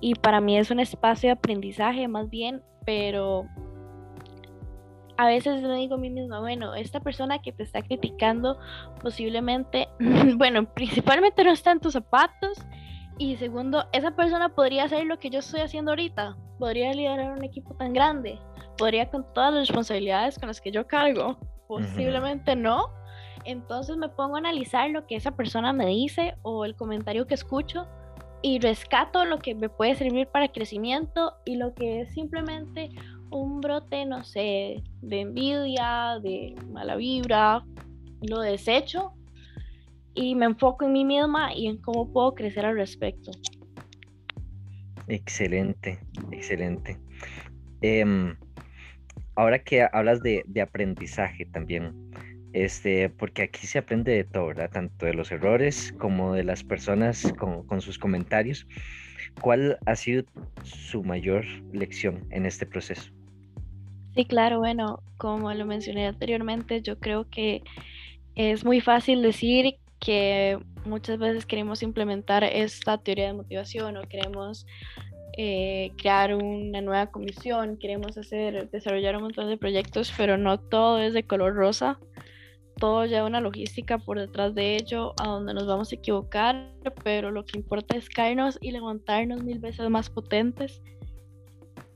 Y 0.00 0.14
para 0.14 0.40
mí 0.40 0.56
es 0.56 0.70
un 0.70 0.80
espacio 0.80 1.28
de 1.28 1.32
aprendizaje 1.32 2.08
más 2.08 2.30
bien, 2.30 2.62
pero 2.86 3.46
a 5.18 5.26
veces 5.26 5.60
me 5.62 5.74
digo 5.74 5.96
a 5.96 5.98
mí 5.98 6.10
misma, 6.10 6.38
bueno, 6.38 6.76
esta 6.76 7.00
persona 7.00 7.40
que 7.40 7.52
te 7.52 7.64
está 7.64 7.82
criticando 7.82 8.56
posiblemente, 9.02 9.88
bueno, 10.36 10.72
principalmente 10.72 11.42
no 11.42 11.50
está 11.50 11.72
en 11.72 11.80
tus 11.80 11.94
zapatos 11.94 12.56
y 13.18 13.36
segundo, 13.36 13.84
esa 13.92 14.12
persona 14.12 14.48
podría 14.50 14.84
hacer 14.84 15.06
lo 15.06 15.18
que 15.18 15.28
yo 15.28 15.40
estoy 15.40 15.60
haciendo 15.60 15.90
ahorita, 15.90 16.36
podría 16.60 16.92
liderar 16.92 17.32
un 17.36 17.42
equipo 17.42 17.74
tan 17.74 17.92
grande, 17.92 18.38
podría 18.78 19.10
con 19.10 19.26
todas 19.34 19.52
las 19.52 19.66
responsabilidades 19.66 20.38
con 20.38 20.46
las 20.46 20.60
que 20.60 20.70
yo 20.70 20.86
cargo, 20.86 21.36
posiblemente 21.66 22.54
no. 22.54 22.86
Entonces 23.44 23.96
me 23.96 24.08
pongo 24.08 24.36
a 24.36 24.38
analizar 24.38 24.88
lo 24.90 25.04
que 25.06 25.16
esa 25.16 25.32
persona 25.32 25.72
me 25.72 25.86
dice 25.86 26.36
o 26.42 26.64
el 26.64 26.76
comentario 26.76 27.26
que 27.26 27.34
escucho 27.34 27.88
y 28.42 28.60
rescato 28.60 29.24
lo 29.24 29.38
que 29.38 29.56
me 29.56 29.68
puede 29.68 29.96
servir 29.96 30.28
para 30.28 30.48
crecimiento 30.48 31.34
y 31.44 31.56
lo 31.56 31.74
que 31.74 32.02
es 32.02 32.12
simplemente 32.12 32.90
un 33.30 33.60
brote, 33.60 34.04
no 34.06 34.24
sé, 34.24 34.82
de 35.02 35.20
envidia, 35.20 36.18
de 36.22 36.54
mala 36.70 36.96
vibra, 36.96 37.64
lo 38.22 38.40
desecho 38.40 39.12
y 40.14 40.34
me 40.34 40.46
enfoco 40.46 40.84
en 40.84 40.92
mí 40.92 41.04
misma 41.04 41.54
y 41.54 41.68
en 41.68 41.78
cómo 41.78 42.12
puedo 42.12 42.34
crecer 42.34 42.64
al 42.64 42.76
respecto. 42.76 43.30
Excelente, 45.06 46.00
excelente. 46.32 46.98
Em, 47.80 48.36
ahora 49.36 49.60
que 49.60 49.86
hablas 49.92 50.20
de, 50.22 50.44
aprendizaje 50.60 51.46
también, 51.46 51.94
este, 52.52 53.08
porque 53.10 53.42
aquí 53.42 53.66
se 53.66 53.78
aprende 53.78 54.12
de 54.12 54.24
todo, 54.24 54.46
¿verdad? 54.48 54.70
Tanto 54.70 55.06
de 55.06 55.14
los 55.14 55.30
errores 55.30 55.94
como 55.98 56.34
de 56.34 56.44
las 56.44 56.64
personas 56.64 57.32
con, 57.38 57.66
con 57.66 57.80
sus 57.80 57.98
comentarios. 57.98 58.66
¿Cuál 59.40 59.78
ha 59.86 59.94
sido 59.94 60.24
su 60.64 61.04
mayor 61.04 61.44
lección 61.72 62.26
en 62.30 62.44
este 62.44 62.66
proceso? 62.66 63.12
Sí, 64.14 64.24
claro, 64.24 64.58
bueno, 64.58 65.02
como 65.16 65.52
lo 65.52 65.66
mencioné 65.66 66.06
anteriormente, 66.06 66.82
yo 66.82 66.98
creo 66.98 67.28
que 67.28 67.62
es 68.34 68.64
muy 68.64 68.80
fácil 68.80 69.22
decir 69.22 69.76
que 70.00 70.58
muchas 70.84 71.18
veces 71.18 71.46
queremos 71.46 71.82
implementar 71.82 72.44
esta 72.44 72.98
teoría 72.98 73.26
de 73.26 73.32
motivación 73.34 73.96
o 73.96 74.02
queremos 74.02 74.66
eh, 75.36 75.92
crear 75.96 76.34
una 76.34 76.80
nueva 76.80 77.06
comisión, 77.08 77.76
queremos 77.76 78.18
hacer, 78.18 78.70
desarrollar 78.70 79.16
un 79.16 79.22
montón 79.22 79.48
de 79.48 79.56
proyectos, 79.56 80.12
pero 80.16 80.36
no 80.36 80.58
todo 80.58 80.98
es 80.98 81.12
de 81.14 81.22
color 81.22 81.54
rosa. 81.54 81.98
Todo 82.76 83.06
lleva 83.06 83.26
una 83.26 83.40
logística 83.40 83.98
por 83.98 84.18
detrás 84.18 84.54
de 84.54 84.76
ello, 84.76 85.14
a 85.20 85.28
donde 85.28 85.52
nos 85.54 85.66
vamos 85.66 85.90
a 85.90 85.96
equivocar, 85.96 86.72
pero 87.02 87.30
lo 87.32 87.44
que 87.44 87.58
importa 87.58 87.96
es 87.96 88.08
caernos 88.08 88.58
y 88.60 88.70
levantarnos 88.70 89.42
mil 89.42 89.58
veces 89.58 89.88
más 89.90 90.10
potentes. 90.10 90.80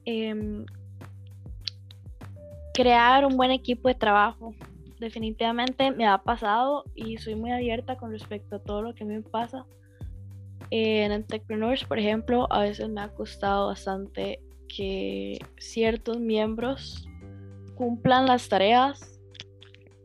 Em, 0.05 0.65
crear 2.73 3.25
un 3.25 3.37
buen 3.37 3.51
equipo 3.51 3.89
de 3.89 3.95
trabajo. 3.95 4.55
Definitivamente 4.99 5.91
me 5.91 6.07
ha 6.07 6.19
pasado 6.19 6.85
y 6.95 7.19
soy 7.19 7.35
muy 7.35 7.51
abierta 7.51 7.97
con 7.97 8.13
respecto 8.13 8.57
a 8.57 8.59
todo 8.61 8.83
lo 8.83 8.95
que 8.95 9.05
me 9.05 9.21
pasa. 9.21 9.67
En 10.71 11.13
Entrepreneurs, 11.13 11.85
por 11.85 11.99
ejemplo, 11.99 12.47
a 12.51 12.61
veces 12.61 12.89
me 12.89 13.01
ha 13.01 13.09
costado 13.09 13.67
bastante 13.67 14.41
que 14.69 15.39
ciertos 15.59 16.19
miembros 16.19 17.07
cumplan 17.75 18.27
las 18.27 18.49
tareas. 18.49 19.21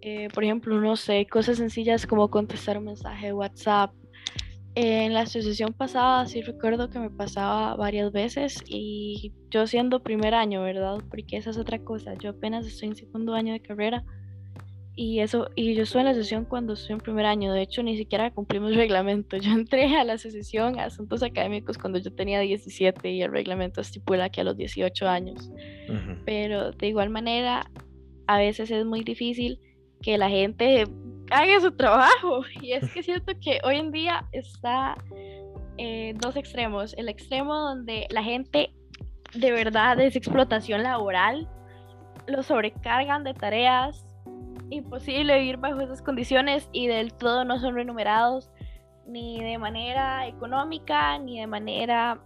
Eh, 0.01 0.29
por 0.33 0.43
ejemplo, 0.43 0.79
no 0.81 0.95
sé, 0.95 1.25
cosas 1.27 1.57
sencillas 1.57 2.05
como 2.05 2.29
contestar 2.29 2.77
un 2.77 2.85
mensaje 2.85 3.27
de 3.27 3.33
WhatsApp, 3.33 3.93
en 4.79 5.15
la 5.15 5.21
asociación 5.21 5.73
pasada 5.73 6.27
sí 6.27 6.41
recuerdo 6.41 6.91
que 6.91 6.99
me 6.99 7.09
pasaba 7.09 7.75
varias 7.75 8.11
veces 8.11 8.63
y 8.67 9.33
yo 9.49 9.65
siendo 9.65 10.03
primer 10.03 10.35
año, 10.35 10.61
¿verdad? 10.61 10.99
Porque 11.09 11.35
esa 11.37 11.49
es 11.49 11.57
otra 11.57 11.79
cosa. 11.79 12.13
Yo 12.13 12.29
apenas 12.29 12.67
estoy 12.67 12.89
en 12.89 12.95
segundo 12.95 13.33
año 13.33 13.53
de 13.53 13.59
carrera 13.59 14.03
y 14.95 15.21
eso 15.21 15.49
y 15.55 15.73
yo 15.73 15.81
estoy 15.81 16.01
en 16.01 16.05
la 16.05 16.11
asociación 16.11 16.45
cuando 16.45 16.73
estoy 16.73 16.93
en 16.93 16.99
primer 16.99 17.25
año. 17.25 17.53
De 17.53 17.63
hecho, 17.63 17.81
ni 17.81 17.97
siquiera 17.97 18.29
cumplimos 18.29 18.75
reglamento. 18.75 19.37
Yo 19.37 19.51
entré 19.51 19.95
a 19.95 20.03
la 20.03 20.13
asociación 20.13 20.77
a 20.77 20.83
asuntos 20.83 21.23
académicos 21.23 21.79
cuando 21.79 21.97
yo 21.97 22.13
tenía 22.13 22.39
17 22.39 23.09
y 23.09 23.23
el 23.23 23.31
reglamento 23.31 23.81
estipula 23.81 24.29
que 24.29 24.41
a 24.41 24.43
los 24.43 24.57
18 24.57 25.07
años. 25.07 25.49
Pero 26.23 26.71
de 26.71 26.87
igual 26.87 27.09
manera, 27.09 27.71
a 28.27 28.37
veces 28.37 28.69
es 28.69 28.85
muy 28.85 29.03
difícil 29.03 29.59
que 30.03 30.19
la 30.19 30.29
gente 30.29 30.85
haga 31.31 31.59
su 31.59 31.71
trabajo. 31.71 32.41
Y 32.61 32.73
es 32.73 32.91
que 32.91 33.03
siento 33.03 33.33
que 33.39 33.59
hoy 33.63 33.77
en 33.77 33.91
día 33.91 34.25
está 34.31 34.95
en 35.77 36.17
dos 36.17 36.35
extremos. 36.35 36.93
El 36.97 37.09
extremo 37.09 37.55
donde 37.55 38.07
la 38.09 38.23
gente 38.23 38.73
de 39.33 39.51
verdad 39.51 39.99
es 39.99 40.15
explotación 40.15 40.83
laboral, 40.83 41.47
lo 42.27 42.43
sobrecargan 42.43 43.23
de 43.23 43.33
tareas, 43.33 44.05
imposible 44.69 45.39
vivir 45.39 45.57
bajo 45.57 45.81
esas 45.81 46.01
condiciones 46.01 46.69
y 46.71 46.87
del 46.87 47.13
todo 47.13 47.45
no 47.45 47.59
son 47.59 47.75
remunerados 47.75 48.49
ni 49.07 49.41
de 49.41 49.57
manera 49.57 50.27
económica 50.27 51.17
ni 51.19 51.39
de 51.39 51.47
manera, 51.47 52.19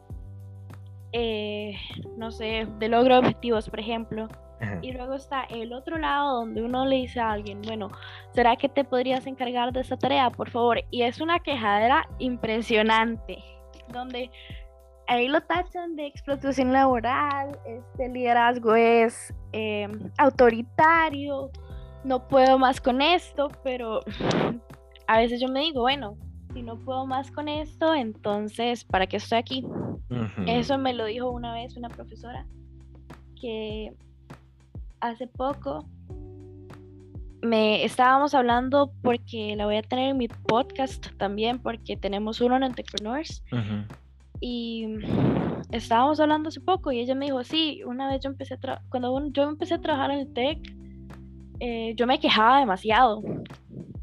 eh, 1.11 1.75
no 2.17 2.31
sé, 2.31 2.67
de 2.79 2.89
logro 2.89 3.19
objetivos, 3.19 3.69
por 3.69 3.79
ejemplo. 3.79 4.27
Y 4.81 4.91
luego 4.91 5.15
está 5.15 5.43
el 5.43 5.73
otro 5.73 5.97
lado 5.97 6.39
donde 6.39 6.61
uno 6.61 6.85
le 6.85 6.97
dice 6.97 7.19
a 7.19 7.31
alguien, 7.31 7.61
bueno, 7.61 7.89
¿será 8.33 8.55
que 8.55 8.69
te 8.69 8.83
podrías 8.83 9.25
encargar 9.25 9.71
de 9.73 9.81
esta 9.81 9.97
tarea, 9.97 10.29
por 10.29 10.49
favor? 10.49 10.81
Y 10.91 11.03
es 11.03 11.19
una 11.19 11.39
quejadera 11.39 12.07
impresionante, 12.19 13.39
donde 13.91 14.29
ahí 15.07 15.27
lo 15.27 15.41
tachan 15.41 15.95
de 15.95 16.07
explotación 16.07 16.71
laboral, 16.71 17.57
este 17.65 18.09
liderazgo 18.09 18.75
es 18.75 19.33
em, 19.51 20.11
autoritario, 20.17 21.51
no 22.03 22.27
puedo 22.27 22.57
más 22.57 22.79
con 22.79 23.01
esto, 23.01 23.49
pero 23.63 24.01
a 25.07 25.17
veces 25.17 25.41
yo 25.41 25.47
me 25.47 25.61
digo, 25.61 25.81
bueno, 25.81 26.17
si 26.53 26.63
no 26.63 26.77
puedo 26.77 27.05
más 27.05 27.31
con 27.31 27.47
esto, 27.47 27.93
entonces, 27.93 28.83
¿para 28.85 29.07
qué 29.07 29.17
estoy 29.17 29.37
aquí? 29.37 29.65
Eso 30.45 30.77
me 30.77 30.93
lo 30.93 31.05
dijo 31.05 31.31
una 31.31 31.53
vez 31.53 31.77
una 31.77 31.87
profesora 31.87 32.45
que 33.39 33.93
hace 35.01 35.27
poco 35.27 35.85
me 37.41 37.83
estábamos 37.83 38.35
hablando 38.35 38.93
porque 39.01 39.55
la 39.55 39.65
voy 39.65 39.77
a 39.77 39.81
tener 39.81 40.09
en 40.09 40.17
mi 40.17 40.27
podcast 40.27 41.07
también 41.17 41.59
porque 41.59 41.97
tenemos 41.97 42.39
uno 42.39 42.55
en 42.55 42.63
Entrepreneurs. 42.63 43.43
Y 44.39 44.87
estábamos 45.71 46.19
hablando 46.19 46.49
hace 46.49 46.61
poco 46.61 46.91
y 46.91 46.99
ella 46.99 47.15
me 47.15 47.25
dijo 47.25 47.43
sí 47.43 47.83
una 47.85 48.09
vez 48.09 48.21
yo 48.23 48.29
empecé 48.29 48.55
a 48.55 48.81
cuando 48.89 49.31
yo 49.31 49.43
empecé 49.43 49.75
a 49.75 49.81
trabajar 49.81 50.11
en 50.11 50.19
el 50.19 50.33
tech 50.33 50.57
eh, 51.59 51.93
yo 51.95 52.07
me 52.07 52.19
quejaba 52.19 52.59
demasiado 52.59 53.21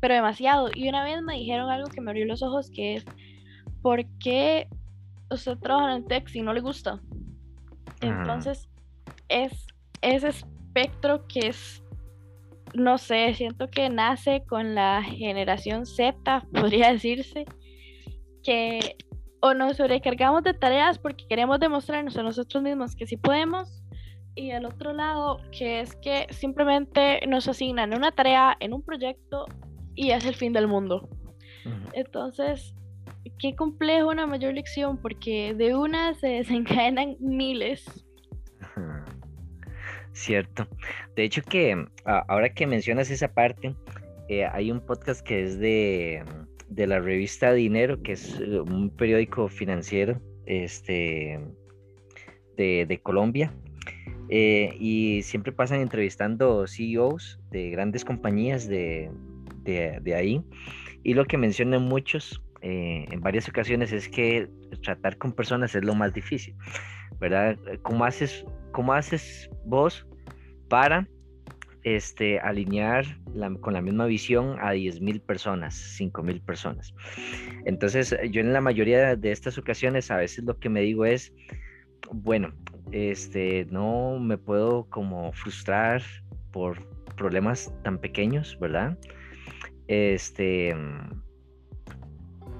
pero 0.00 0.14
demasiado. 0.14 0.70
Y 0.74 0.88
una 0.88 1.04
vez 1.04 1.22
me 1.22 1.34
dijeron 1.34 1.70
algo 1.70 1.88
que 1.90 2.00
me 2.00 2.10
abrió 2.10 2.26
los 2.26 2.42
ojos 2.42 2.70
que 2.70 2.96
es 2.96 3.04
¿por 3.82 4.04
qué 4.18 4.68
usted 5.30 5.58
trabaja 5.58 5.90
en 5.90 6.02
el 6.02 6.04
tech 6.04 6.28
si 6.28 6.40
no 6.40 6.52
le 6.52 6.60
gusta? 6.60 7.00
Entonces, 8.00 8.68
es 9.28 9.66
ese 10.02 10.28
espectro 10.68 11.26
que 11.26 11.48
es, 11.48 11.82
no 12.74 12.98
sé, 12.98 13.34
siento 13.34 13.70
que 13.70 13.88
nace 13.90 14.44
con 14.46 14.74
la 14.74 15.02
generación 15.02 15.86
Z, 15.86 16.46
podría 16.52 16.92
decirse, 16.92 17.44
que 18.42 18.96
o 19.40 19.54
nos 19.54 19.76
sobrecargamos 19.76 20.42
de 20.42 20.52
tareas 20.52 20.98
porque 20.98 21.26
queremos 21.28 21.60
demostrarnos 21.60 22.16
a 22.16 22.22
nosotros 22.22 22.62
mismos 22.62 22.96
que 22.96 23.06
sí 23.06 23.16
podemos, 23.16 23.82
y 24.34 24.50
el 24.50 24.66
otro 24.66 24.92
lado, 24.92 25.40
que 25.50 25.80
es 25.80 25.96
que 25.96 26.26
simplemente 26.30 27.26
nos 27.26 27.48
asignan 27.48 27.92
una 27.92 28.12
tarea 28.12 28.56
en 28.60 28.72
un 28.72 28.82
proyecto 28.82 29.46
y 29.96 30.12
es 30.12 30.24
el 30.26 30.34
fin 30.36 30.52
del 30.52 30.68
mundo. 30.68 31.08
Entonces, 31.92 32.72
qué 33.40 33.56
complejo 33.56 34.10
una 34.10 34.26
mayor 34.26 34.54
lección, 34.54 34.96
porque 34.96 35.54
de 35.54 35.74
una 35.74 36.14
se 36.14 36.28
desencadenan 36.38 37.16
miles. 37.18 37.84
Cierto. 40.18 40.66
De 41.14 41.22
hecho 41.22 41.42
que 41.42 41.86
ahora 42.04 42.52
que 42.52 42.66
mencionas 42.66 43.08
esa 43.08 43.32
parte, 43.32 43.76
eh, 44.28 44.44
hay 44.44 44.72
un 44.72 44.80
podcast 44.80 45.24
que 45.24 45.44
es 45.44 45.60
de, 45.60 46.24
de, 46.68 46.86
la 46.88 46.98
revista 46.98 47.52
Dinero, 47.52 48.02
que 48.02 48.12
es 48.12 48.36
eh, 48.40 48.58
un 48.58 48.90
periódico 48.90 49.48
financiero 49.48 50.20
este, 50.44 51.38
de, 52.56 52.84
de 52.86 53.00
Colombia. 53.00 53.54
Eh, 54.28 54.76
y 54.80 55.22
siempre 55.22 55.52
pasan 55.52 55.82
entrevistando 55.82 56.66
CEOs 56.66 57.38
de 57.52 57.70
grandes 57.70 58.04
compañías 58.04 58.66
de, 58.66 59.12
de, 59.62 60.14
ahí. 60.16 60.42
Y 61.04 61.14
lo 61.14 61.26
que 61.26 61.38
mencionan 61.38 61.84
muchos 61.84 62.42
en 62.60 63.20
varias 63.20 63.48
ocasiones 63.48 63.92
es 63.92 64.08
que 64.08 64.48
tratar 64.82 65.16
con 65.18 65.32
personas 65.32 65.74
es 65.74 65.84
lo 65.84 65.94
más 65.94 66.12
difícil, 66.12 66.54
¿verdad? 67.20 67.56
¿Cómo 67.82 68.04
haces, 68.04 68.44
cómo 68.72 68.92
haces 68.92 69.48
vos 69.64 70.06
para 70.68 71.06
este, 71.84 72.38
alinear 72.40 73.04
con 73.60 73.72
la 73.72 73.80
misma 73.80 74.06
visión 74.06 74.58
a 74.60 74.74
10.000 74.74 75.20
personas, 75.20 75.96
5.000 75.98 76.42
personas. 76.42 76.94
Entonces, 77.64 78.16
yo 78.30 78.40
en 78.40 78.52
la 78.52 78.60
mayoría 78.60 79.16
de 79.16 79.32
estas 79.32 79.58
ocasiones 79.58 80.10
a 80.10 80.16
veces 80.16 80.44
lo 80.44 80.58
que 80.58 80.68
me 80.68 80.80
digo 80.80 81.04
es, 81.04 81.32
bueno, 82.12 82.52
este, 82.92 83.66
no 83.70 84.18
me 84.18 84.38
puedo 84.38 84.84
como 84.90 85.32
frustrar 85.32 86.02
por 86.52 86.78
problemas 87.16 87.72
tan 87.82 87.98
pequeños, 87.98 88.58
¿verdad? 88.60 88.98
Este, 89.86 90.74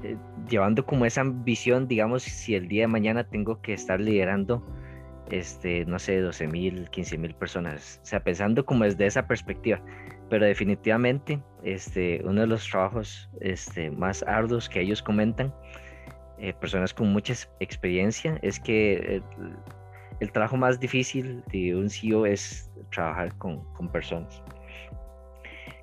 eh, 0.03 0.17
llevando 0.49 0.85
como 0.85 1.05
esa 1.07 1.23
ambición, 1.23 1.89
digamos, 1.89 2.23
si 2.23 2.55
el 2.55 2.69
día 2.69 2.83
de 2.83 2.89
mañana 2.89 3.25
tengo 3.25 3.61
que 3.61 3.73
estar 3.73 4.01
liderando 4.01 4.65
este, 5.31 5.85
no 5.85 5.99
sé, 5.99 6.21
12 6.21 6.47
mil, 6.49 6.89
15 6.91 7.19
mil 7.19 7.35
personas. 7.35 8.01
O 8.03 8.07
sea, 8.07 8.21
pensando 8.21 8.65
como 8.65 8.85
desde 8.85 9.07
esa 9.07 9.27
perspectiva. 9.27 9.81
Pero 10.31 10.45
definitivamente, 10.45 11.43
este, 11.63 12.21
uno 12.25 12.43
de 12.43 12.47
los 12.47 12.69
trabajos 12.69 13.31
este, 13.41 13.91
más 13.91 14.23
arduos 14.25 14.69
que 14.69 14.81
ellos 14.81 15.03
comentan, 15.03 15.55
eh, 16.39 16.53
personas 16.53 16.95
con 16.95 17.13
mucha 17.13 17.35
experiencia, 17.61 18.39
es 18.43 18.61
que 18.61 19.23
el, 20.21 20.33
trabajo 20.33 20.57
más 20.57 20.79
difícil 20.79 21.43
de 21.51 21.75
un 21.75 21.89
CEO 21.89 22.27
es 22.27 22.71
trabajar 22.91 23.35
con, 23.39 23.65
con 23.75 23.91
personas. 23.91 24.43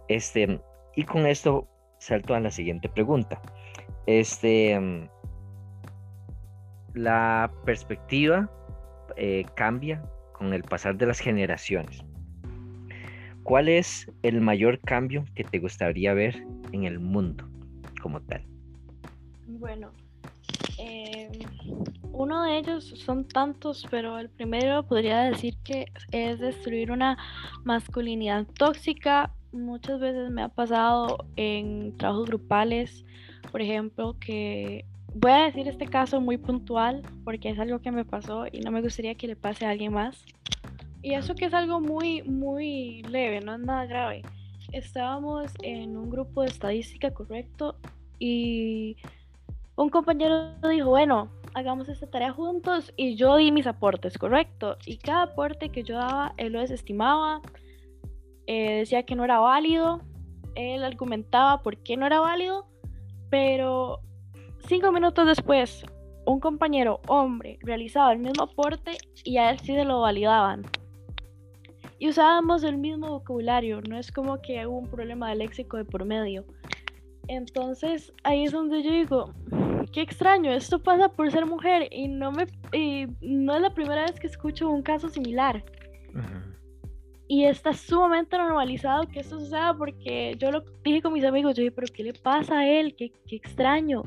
Este, 0.07 0.59
y 0.95 1.03
con 1.03 1.25
esto 1.25 1.67
salto 1.97 2.35
a 2.35 2.39
la 2.39 2.51
siguiente 2.51 2.87
pregunta. 2.87 3.41
Este, 4.07 5.09
la 6.93 7.51
perspectiva 7.65 8.49
eh, 9.17 9.45
cambia 9.55 10.01
con 10.33 10.53
el 10.53 10.63
pasar 10.63 10.97
de 10.97 11.05
las 11.05 11.19
generaciones. 11.19 12.03
¿Cuál 13.43 13.69
es 13.69 14.11
el 14.23 14.41
mayor 14.41 14.79
cambio 14.79 15.23
que 15.35 15.43
te 15.43 15.59
gustaría 15.59 16.13
ver 16.13 16.43
en 16.71 16.85
el 16.85 16.99
mundo 16.99 17.47
como 18.01 18.19
tal? 18.21 18.43
Bueno, 19.47 19.91
em, 20.79 21.31
uno 22.11 22.43
de 22.43 22.57
ellos 22.57 22.85
son 23.05 23.27
tantos, 23.27 23.85
pero 23.91 24.17
el 24.17 24.29
primero 24.29 24.87
podría 24.87 25.21
decir 25.23 25.55
que 25.63 25.85
es 26.11 26.39
destruir 26.39 26.91
una 26.91 27.17
masculinidad 27.63 28.47
tóxica. 28.57 29.31
Muchas 29.51 29.99
veces 29.99 30.31
me 30.31 30.41
ha 30.41 30.49
pasado 30.49 31.27
en 31.35 31.95
trabajos 31.97 32.27
grupales, 32.27 33.05
por 33.51 33.61
ejemplo, 33.61 34.15
que 34.19 34.85
voy 35.13 35.31
a 35.31 35.45
decir 35.45 35.67
este 35.67 35.87
caso 35.87 36.19
muy 36.19 36.37
puntual 36.37 37.01
porque 37.23 37.49
es 37.49 37.59
algo 37.59 37.79
que 37.79 37.91
me 37.91 38.05
pasó 38.05 38.45
y 38.51 38.59
no 38.59 38.71
me 38.71 38.81
gustaría 38.81 39.15
que 39.15 39.27
le 39.27 39.35
pase 39.35 39.65
a 39.65 39.69
alguien 39.69 39.93
más. 39.93 40.23
Y 41.01 41.13
eso 41.13 41.35
que 41.35 41.45
es 41.45 41.53
algo 41.53 41.79
muy, 41.79 42.23
muy 42.23 43.03
leve, 43.03 43.39
no 43.39 43.53
es 43.53 43.59
nada 43.59 43.85
grave. 43.85 44.23
Estábamos 44.71 45.51
en 45.61 45.95
un 45.95 46.09
grupo 46.09 46.41
de 46.41 46.47
estadística 46.47 47.11
correcto 47.11 47.77
y 48.19 48.97
un 49.75 49.89
compañero 49.89 50.55
dijo, 50.69 50.89
bueno, 50.89 51.29
hagamos 51.53 51.87
esta 51.89 52.07
tarea 52.07 52.33
juntos 52.33 52.93
y 52.97 53.15
yo 53.15 53.37
di 53.37 53.51
mis 53.51 53.67
aportes, 53.67 54.17
correcto. 54.17 54.77
Y 54.85 54.97
cada 54.97 55.23
aporte 55.23 55.69
que 55.69 55.83
yo 55.83 55.95
daba, 55.95 56.33
él 56.37 56.53
lo 56.53 56.59
desestimaba, 56.59 57.41
eh, 58.47 58.79
decía 58.79 59.03
que 59.03 59.15
no 59.15 59.23
era 59.23 59.39
válido, 59.39 60.01
él 60.55 60.83
argumentaba 60.83 61.61
por 61.61 61.77
qué 61.77 61.97
no 61.97 62.05
era 62.05 62.19
válido, 62.19 62.67
pero 63.29 63.99
Cinco 64.67 64.91
minutos 64.91 65.27
después, 65.27 65.85
un 66.25 66.39
compañero 66.39 66.99
hombre 67.07 67.59
realizaba 67.61 68.11
el 68.13 68.17
mismo 68.17 68.45
aporte 68.45 68.97
y 69.23 69.37
a 69.37 69.51
él 69.51 69.59
sí 69.59 69.75
se 69.75 69.85
lo 69.85 70.01
validaban. 70.01 70.63
Y 71.99 72.09
usábamos 72.09 72.63
el 72.63 72.77
mismo 72.77 73.09
vocabulario, 73.09 73.81
no 73.81 73.95
es 73.95 74.11
como 74.11 74.41
que 74.41 74.65
hubo 74.65 74.79
un 74.79 74.87
problema 74.87 75.29
de 75.29 75.35
léxico 75.35 75.77
de 75.77 75.85
por 75.85 76.03
medio. 76.03 76.45
Entonces 77.27 78.11
ahí 78.23 78.45
es 78.45 78.53
donde 78.53 78.81
yo 78.81 78.89
digo, 78.89 79.33
qué 79.93 80.01
extraño, 80.01 80.51
esto 80.51 80.81
pasa 80.81 81.09
por 81.09 81.31
ser 81.31 81.45
mujer 81.45 81.87
y 81.91 82.07
no 82.07 82.31
me 82.31 82.47
no 83.21 83.55
es 83.55 83.61
la 83.61 83.69
primera 83.75 84.01
vez 84.01 84.19
que 84.19 84.25
escucho 84.25 84.67
un 84.67 84.81
caso 84.81 85.09
similar. 85.09 85.63
Y 87.27 87.45
está 87.45 87.73
sumamente 87.73 88.37
normalizado 88.37 89.07
que 89.07 89.19
esto 89.19 89.39
suceda 89.39 89.75
porque 89.75 90.35
yo 90.37 90.51
lo 90.51 90.63
dije 90.83 91.01
con 91.01 91.13
mis 91.13 91.25
amigos, 91.25 91.55
yo 91.55 91.63
dije, 91.63 91.71
pero 91.75 91.87
¿qué 91.91 92.03
le 92.03 92.13
pasa 92.13 92.59
a 92.59 92.67
él? 92.67 92.95
Qué, 92.95 93.11
qué 93.27 93.35
extraño 93.35 94.03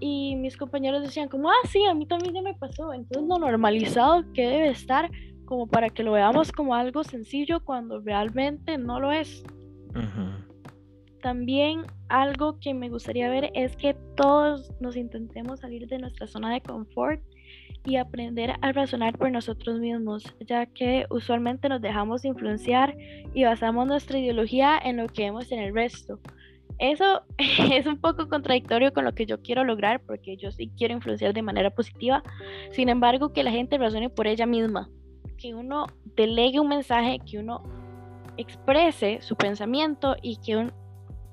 y 0.00 0.36
mis 0.36 0.56
compañeros 0.56 1.02
decían 1.02 1.28
como, 1.28 1.50
ah, 1.50 1.68
sí, 1.68 1.84
a 1.84 1.94
mí 1.94 2.06
también 2.06 2.34
ya 2.34 2.42
me 2.42 2.54
pasó. 2.54 2.92
Entonces 2.92 3.28
lo 3.28 3.38
normalizado 3.38 4.24
que 4.32 4.46
debe 4.46 4.68
estar 4.68 5.10
como 5.44 5.66
para 5.66 5.90
que 5.90 6.02
lo 6.02 6.12
veamos 6.12 6.52
como 6.52 6.74
algo 6.74 7.04
sencillo 7.04 7.60
cuando 7.64 8.00
realmente 8.00 8.78
no 8.78 9.00
lo 9.00 9.12
es. 9.12 9.42
También 11.22 11.82
algo 12.08 12.58
que 12.60 12.74
me 12.74 12.90
gustaría 12.90 13.30
ver 13.30 13.50
es 13.54 13.76
que 13.76 13.94
todos 14.16 14.70
nos 14.80 14.96
intentemos 14.96 15.60
salir 15.60 15.86
de 15.86 15.98
nuestra 15.98 16.26
zona 16.26 16.52
de 16.52 16.60
confort 16.60 17.22
y 17.86 17.96
aprender 17.96 18.54
a 18.60 18.72
razonar 18.72 19.16
por 19.16 19.30
nosotros 19.30 19.78
mismos, 19.78 20.24
ya 20.40 20.66
que 20.66 21.06
usualmente 21.08 21.68
nos 21.68 21.80
dejamos 21.80 22.24
influenciar 22.24 22.96
y 23.32 23.44
basamos 23.44 23.86
nuestra 23.86 24.18
ideología 24.18 24.78
en 24.82 24.96
lo 24.96 25.06
que 25.06 25.22
vemos 25.22 25.50
en 25.52 25.60
el 25.60 25.72
resto. 25.72 26.18
Eso 26.78 27.22
es 27.38 27.86
un 27.86 27.98
poco 28.00 28.28
contradictorio 28.28 28.92
con 28.92 29.04
lo 29.04 29.14
que 29.14 29.24
yo 29.24 29.40
quiero 29.40 29.64
lograr, 29.64 30.00
porque 30.00 30.36
yo 30.36 30.50
sí 30.50 30.70
quiero 30.76 30.94
influenciar 30.94 31.32
de 31.32 31.42
manera 31.42 31.70
positiva. 31.70 32.22
Sin 32.72 32.88
embargo, 32.88 33.32
que 33.32 33.44
la 33.44 33.52
gente 33.52 33.78
razone 33.78 34.10
por 34.10 34.26
ella 34.26 34.46
misma, 34.46 34.90
que 35.38 35.54
uno 35.54 35.86
delegue 36.16 36.60
un 36.60 36.68
mensaje, 36.68 37.20
que 37.20 37.38
uno 37.38 37.62
exprese 38.36 39.20
su 39.22 39.36
pensamiento 39.36 40.16
y 40.20 40.36
que 40.38 40.70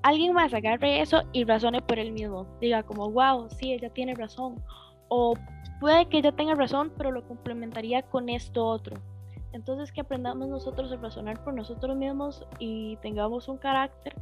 alguien 0.03 0.33
más 0.33 0.53
agarre 0.53 1.01
eso 1.01 1.23
y 1.33 1.45
razone 1.45 1.81
por 1.81 1.97
él 1.97 2.11
mismo. 2.11 2.45
Diga 2.61 2.83
como, 2.83 3.09
wow, 3.09 3.49
sí, 3.57 3.73
ella 3.73 3.89
tiene 3.89 4.13
razón. 4.13 4.55
O 5.09 5.33
puede 5.83 6.07
que 6.07 6.19
ella 6.19 6.31
tenga 6.31 6.55
razón, 6.55 6.93
pero 6.97 7.11
lo 7.11 7.27
complementaría 7.27 8.03
con 8.03 8.29
esto 8.29 8.65
otro. 8.65 8.95
Entonces 9.51 9.91
que 9.91 9.99
aprendamos 9.99 10.47
nosotros 10.47 10.89
a 10.93 10.95
razonar 10.95 11.43
por 11.43 11.53
nosotros 11.53 11.97
mismos 11.97 12.47
y 12.57 12.95
tengamos 13.01 13.49
un 13.49 13.57
carácter 13.57 14.15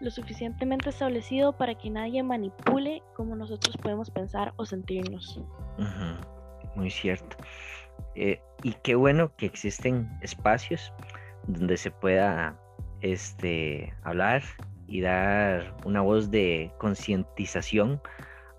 lo 0.00 0.08
suficientemente 0.12 0.90
establecido 0.90 1.52
para 1.52 1.74
que 1.74 1.90
nadie 1.90 2.22
manipule 2.22 3.02
cómo 3.16 3.34
nosotros 3.34 3.76
podemos 3.78 4.08
pensar 4.08 4.54
o 4.54 4.64
sentirnos. 4.64 5.40
Muy 6.76 6.90
cierto. 6.90 7.36
Eh, 8.14 8.40
y 8.62 8.74
qué 8.84 8.94
bueno 8.94 9.34
que 9.34 9.46
existen 9.46 10.08
espacios 10.22 10.92
donde 11.48 11.76
se 11.76 11.90
pueda 11.90 12.56
este, 13.00 13.92
hablar 14.04 14.44
y 14.86 15.00
dar 15.00 15.74
una 15.84 16.02
voz 16.02 16.30
de 16.30 16.70
concientización 16.78 18.00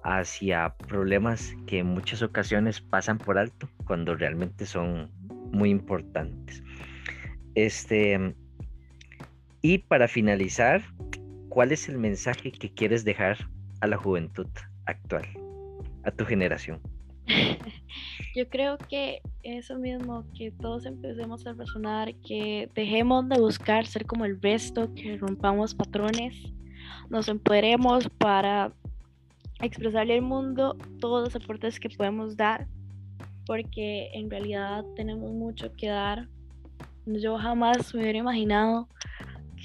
hacia 0.04 0.76
problemas 0.88 1.54
que 1.68 1.80
en 1.80 1.88
muchas 1.88 2.22
ocasiones 2.22 2.82
pasan 2.82 3.18
por 3.18 3.38
alto 3.38 3.70
cuando 3.86 4.16
realmente 4.16 4.66
son 4.66 5.10
muy 5.52 5.70
importantes. 5.70 6.64
Este, 7.56 8.34
y 9.62 9.80
para 9.80 10.08
finalizar, 10.08 10.82
¿cuál 11.50 11.72
es 11.72 11.90
el 11.90 11.98
mensaje 11.98 12.52
que 12.52 12.74
quieres 12.74 13.04
dejar 13.04 13.38
a 13.82 13.88
la 13.88 13.98
juventud 13.98 14.48
actual? 14.86 15.28
a 16.04 16.12
tu 16.12 16.26
generación? 16.26 16.80
Yo 18.36 18.48
creo 18.50 18.78
que 18.78 19.22
eso 19.44 19.78
mismo, 19.78 20.26
que 20.38 20.52
todos 20.52 20.86
empecemos 20.86 21.46
a 21.46 21.54
razonar, 21.54 22.14
que 22.16 22.70
dejemos 22.74 23.28
de 23.30 23.40
buscar 23.40 23.86
ser 23.86 24.06
como 24.06 24.26
el 24.26 24.42
resto, 24.42 24.94
que 24.94 25.18
rompamos 25.18 25.76
patrones, 25.76 26.36
nos 27.10 27.28
empoderemos 27.28 28.10
para 28.18 28.72
expresarle 29.62 30.16
al 30.16 30.22
mundo 30.22 30.78
todos 31.00 31.26
los 31.26 31.36
aportes 31.36 31.80
que 31.80 31.90
podemos 31.90 32.36
dar, 32.38 32.68
porque 33.46 34.10
en 34.14 34.30
realidad 34.30 34.86
tenemos 34.96 35.32
mucho 35.32 35.72
que 35.74 35.88
dar. 35.88 36.28
Yo 37.06 37.38
jamás 37.38 37.94
me 37.94 38.02
hubiera 38.02 38.20
imaginado 38.20 38.88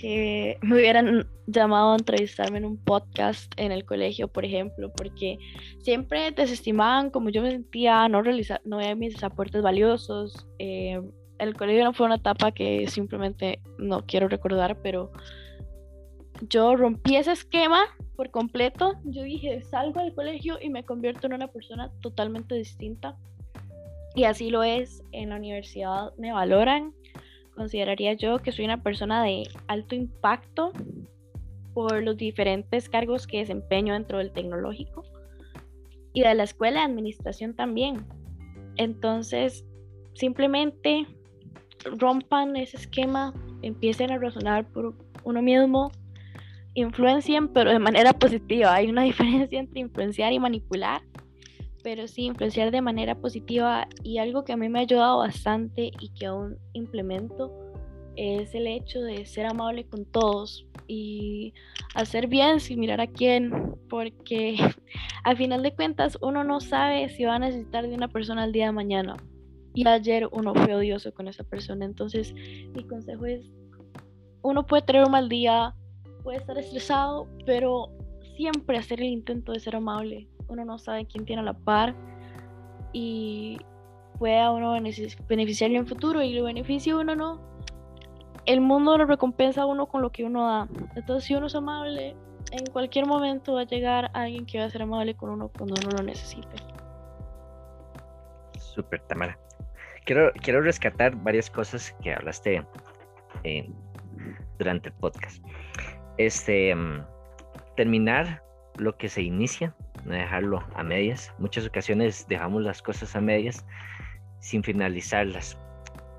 que 0.01 0.59
me 0.63 0.77
hubieran 0.77 1.27
llamado 1.47 1.93
a 1.93 1.97
entrevistarme 1.97 2.59
en 2.59 2.65
un 2.65 2.77
podcast 2.77 3.53
en 3.57 3.73
el 3.73 3.85
colegio, 3.85 4.29
por 4.29 4.45
ejemplo, 4.45 4.93
porque 4.93 5.39
siempre 5.83 6.31
desestimaban 6.33 7.11
como 7.11 7.31
yo 7.31 7.43
me 7.43 7.51
sentía, 7.51 8.09
no 8.09 8.23
realizar, 8.23 8.61
no 8.65 8.79
veía 8.79 8.95
mis 8.95 9.23
aportes 9.23 9.63
valiosos. 9.63 10.47
Eh, 10.59 11.01
el 11.39 11.55
colegio 11.55 11.85
no 11.85 11.93
fue 11.93 12.07
una 12.07 12.17
etapa 12.17 12.53
que 12.53 12.87
simplemente 12.89 13.61
no 13.79 14.05
quiero 14.07 14.29
recordar, 14.29 14.81
pero 14.83 15.13
yo 16.43 16.77
rompí 16.77 17.17
ese 17.17 17.33
esquema 17.33 17.85
por 18.17 18.31
completo. 18.31 18.95
Yo 19.05 19.23
dije, 19.23 19.63
salgo 19.63 20.01
del 20.01 20.15
colegio 20.15 20.59
y 20.61 20.71
me 20.71 20.85
convierto 20.85 21.27
en 21.27 21.35
una 21.35 21.49
persona 21.49 21.91
totalmente 22.01 22.55
distinta. 22.55 23.17
Y 24.15 24.25
así 24.25 24.51
lo 24.51 24.63
es. 24.63 25.03
En 25.13 25.31
la 25.31 25.37
universidad 25.37 26.13
me 26.17 26.33
valoran. 26.33 26.95
Consideraría 27.55 28.15
yo 28.15 28.39
que 28.39 28.53
soy 28.53 28.65
una 28.65 28.83
persona 28.83 29.23
de 29.23 29.49
alto 29.67 29.95
impacto 29.95 30.73
por 31.75 32.03
los 32.03 32.17
diferentes 32.17 32.89
cargos 32.89 33.27
que 33.27 33.39
desempeño 33.39 33.95
dentro 33.95 34.19
del 34.19 34.33
tecnológico 34.33 35.05
y 36.13 36.23
de 36.23 36.35
la 36.35 36.45
escuela 36.45 36.81
de 36.81 36.87
administración 36.87 37.55
también. 37.55 38.07
Entonces, 38.77 39.65
simplemente 40.15 41.07
rompan 41.99 42.57
ese 42.57 42.79
esquema, 42.79 43.35
empiecen 43.61 44.11
a 44.11 44.19
razonar 44.19 44.67
por 44.67 44.95
uno 45.25 45.43
mismo, 45.43 45.93
influencien, 46.77 47.49
pero 47.49 47.73
de 47.73 47.79
manera 47.81 48.13
positiva. 48.13 48.75
Hay 48.75 48.89
una 48.89 49.03
diferencia 49.11 49.59
entre 49.59 49.81
influenciar 49.81 50.33
y 50.33 50.39
manipular, 50.39 51.03
pero 51.83 52.07
sí 52.07 52.25
influenciar 52.25 52.71
de 52.71 52.83
manera 52.83 53.17
positiva 53.17 53.89
y 54.05 54.19
algo 54.19 54.45
que 54.45 54.53
a 54.53 54.57
mí 54.57 54.69
me 54.69 54.79
ha 54.79 54.83
ayudado 54.83 55.19
bastante 55.19 55.91
y 56.01 56.11
que 56.11 56.27
aún 56.27 56.59
implemento 56.73 57.53
es 58.17 58.55
el 58.55 58.67
hecho 58.67 59.01
de 59.03 59.27
ser 59.27 59.47
amable 59.47 59.87
con 59.87 60.05
todos 60.07 60.67
y 60.89 61.53
hacer 61.95 62.29
bien 62.29 62.61
sin 62.61 62.81
mirar 62.81 63.01
a 63.01 63.07
quién, 63.07 63.53
porque 63.89 64.57
al 65.25 65.37
final 65.37 65.63
de 65.63 65.75
cuentas 65.75 66.19
uno 66.21 66.45
no 66.45 66.61
sabe 66.61 67.09
si 67.09 67.25
va 67.25 67.37
a 67.37 67.39
necesitar 67.39 67.87
de 67.87 67.95
una 67.95 68.09
persona 68.09 68.45
el 68.45 68.53
día 68.53 68.67
de 68.67 68.73
mañana. 68.73 69.17
Y 69.75 69.87
ayer 69.87 70.27
uno 70.33 70.55
fue 70.55 70.75
odioso 70.75 71.13
con 71.13 71.29
esa 71.29 71.45
persona, 71.45 71.85
entonces 71.85 72.33
mi 72.75 72.85
consejo 72.85 73.27
es, 73.27 73.51
uno 74.43 74.65
puede 74.65 74.83
tener 74.83 75.05
un 75.05 75.11
mal 75.11 75.29
día, 75.29 75.75
puede 76.27 76.39
estar 76.39 76.59
estresado, 76.59 77.29
pero 77.47 77.89
siempre 78.37 78.77
hacer 78.77 78.99
el 78.99 79.07
intento 79.07 79.53
de 79.53 79.61
ser 79.61 79.77
amable. 79.77 80.27
Uno 80.49 80.65
no 80.65 80.77
sabe 80.77 81.07
quién 81.07 81.25
tiene 81.25 81.41
la 81.45 81.53
par 81.55 81.95
y 82.93 83.59
puede 84.19 84.41
a 84.41 84.51
uno 84.51 84.73
beneficiarle 85.29 85.77
en 85.77 85.87
futuro 85.87 86.21
y 86.23 86.35
lo 86.35 86.43
beneficia 86.43 86.97
uno 86.97 87.15
no. 87.15 87.41
El 88.45 88.61
mundo 88.61 88.99
lo 88.99 89.07
recompensa 89.07 89.63
a 89.63 89.67
uno 89.67 89.87
con 89.87 90.03
lo 90.03 90.11
que 90.11 90.25
uno 90.25 90.49
da. 90.49 90.69
Entonces, 90.97 91.23
si 91.23 91.37
uno 91.37 91.47
es 91.47 91.55
amable, 91.55 92.17
en 92.51 92.67
cualquier 92.73 93.07
momento 93.07 93.55
va 93.55 93.61
a 93.61 93.67
llegar 93.67 94.11
alguien 94.13 94.47
que 94.47 94.59
va 94.59 94.65
a 94.65 94.71
ser 94.71 94.83
amable 94.83 95.15
con 95.15 95.31
uno 95.31 95.49
cuando 95.57 95.77
uno 95.81 95.97
lo 95.97 96.03
necesite. 96.03 96.57
Super, 98.59 99.01
Tamara. 99.03 99.39
Quiero, 100.05 100.33
quiero 100.43 100.61
rescatar 100.61 101.15
varias 101.23 101.49
cosas 101.49 101.95
que 102.03 102.15
hablaste 102.15 102.67
durante 104.59 104.89
el 104.89 104.95
podcast 104.97 105.41
este, 106.19 106.75
mm, 106.75 107.05
terminar 107.77 108.43
lo 108.79 108.97
que 108.97 109.09
se 109.09 109.23
inicia, 109.23 109.75
no 110.05 110.15
dejarlo 110.15 110.63
a 110.75 110.83
medias. 110.83 111.33
Muchas 111.39 111.67
ocasiones 111.67 112.27
dejamos 112.29 112.63
las 112.63 112.83
cosas 112.83 113.15
a 113.17 113.21
medias 113.21 113.65
sin 114.41 114.63
finalizarlas. 114.63 115.59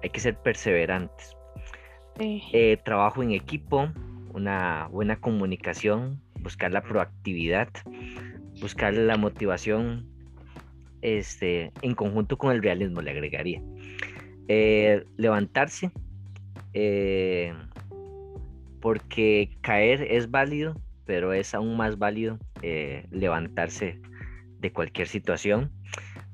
Hay 0.04 0.10
que 0.10 0.20
ser 0.20 0.36
perseverantes. 0.38 1.36
Eh, 2.20 2.78
trabajo 2.84 3.22
en 3.22 3.32
equipo, 3.32 3.90
una 4.34 4.88
buena 4.92 5.18
comunicación, 5.18 6.20
buscar 6.42 6.72
la 6.72 6.82
proactividad, 6.82 7.70
buscar 8.60 8.96
la 8.96 9.18
motivación 9.18 10.08
este, 11.02 11.72
en 11.82 11.94
conjunto 11.94 12.38
con 12.38 12.52
el 12.52 12.64
realismo, 12.64 13.02
le 13.02 13.12
agregaría. 13.12 13.62
Eh, 14.48 15.04
levantarse, 15.18 15.92
eh, 16.74 17.54
porque 18.82 19.58
caer 19.62 20.02
es 20.04 20.30
válido, 20.30 20.80
pero 21.06 21.34
es 21.34 21.54
aún 21.54 21.78
más 21.78 21.98
válido 21.98 22.38
eh, 22.62 23.06
levantarse 23.12 24.00
de 24.60 24.72
cualquier 24.72 25.08
situación, 25.08 25.72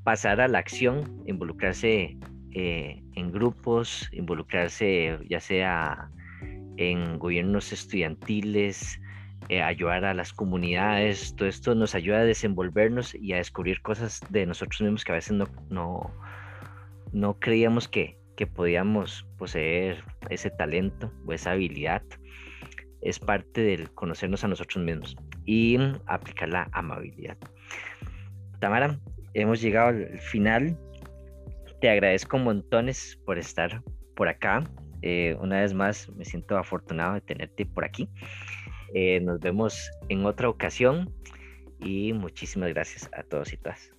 pasar 0.03 0.41
a 0.41 0.47
la 0.47 0.59
acción, 0.59 1.23
involucrarse 1.25 2.17
eh, 2.51 3.03
en 3.15 3.31
grupos, 3.31 4.09
involucrarse 4.11 5.19
ya 5.29 5.39
sea 5.39 6.09
en 6.77 7.19
gobiernos 7.19 7.71
estudiantiles, 7.71 8.99
eh, 9.49 9.61
ayudar 9.61 10.05
a 10.05 10.13
las 10.13 10.33
comunidades, 10.33 11.35
todo 11.35 11.49
esto 11.49 11.75
nos 11.75 11.95
ayuda 11.95 12.19
a 12.19 12.23
desenvolvernos 12.23 13.13
y 13.13 13.33
a 13.33 13.37
descubrir 13.37 13.81
cosas 13.81 14.21
de 14.29 14.45
nosotros 14.45 14.81
mismos 14.81 15.03
que 15.03 15.11
a 15.11 15.15
veces 15.15 15.33
no, 15.33 15.47
no, 15.69 16.11
no 17.11 17.39
creíamos 17.39 17.87
que, 17.87 18.17
que 18.35 18.47
podíamos 18.47 19.25
poseer 19.37 20.03
ese 20.29 20.49
talento 20.49 21.11
o 21.25 21.33
esa 21.33 21.51
habilidad 21.51 22.01
es 23.01 23.19
parte 23.19 23.61
del 23.61 23.91
conocernos 23.91 24.43
a 24.43 24.47
nosotros 24.47 24.83
mismos 24.83 25.15
y 25.45 25.77
aplicar 26.05 26.49
la 26.49 26.69
amabilidad. 26.71 27.37
Tamara, 28.59 28.97
hemos 29.33 29.61
llegado 29.61 29.89
al 29.89 30.19
final. 30.19 30.77
Te 31.81 31.89
agradezco 31.89 32.37
montones 32.37 33.19
por 33.25 33.37
estar 33.37 33.83
por 34.15 34.29
acá. 34.29 34.63
Eh, 35.01 35.35
una 35.41 35.59
vez 35.59 35.73
más, 35.73 36.09
me 36.15 36.23
siento 36.23 36.57
afortunado 36.57 37.15
de 37.15 37.21
tenerte 37.21 37.65
por 37.65 37.83
aquí. 37.83 38.07
Eh, 38.93 39.19
nos 39.19 39.39
vemos 39.39 39.91
en 40.07 40.25
otra 40.25 40.47
ocasión 40.47 41.13
y 41.79 42.13
muchísimas 42.13 42.69
gracias 42.69 43.09
a 43.13 43.23
todos 43.23 43.51
y 43.51 43.57
todas. 43.57 43.91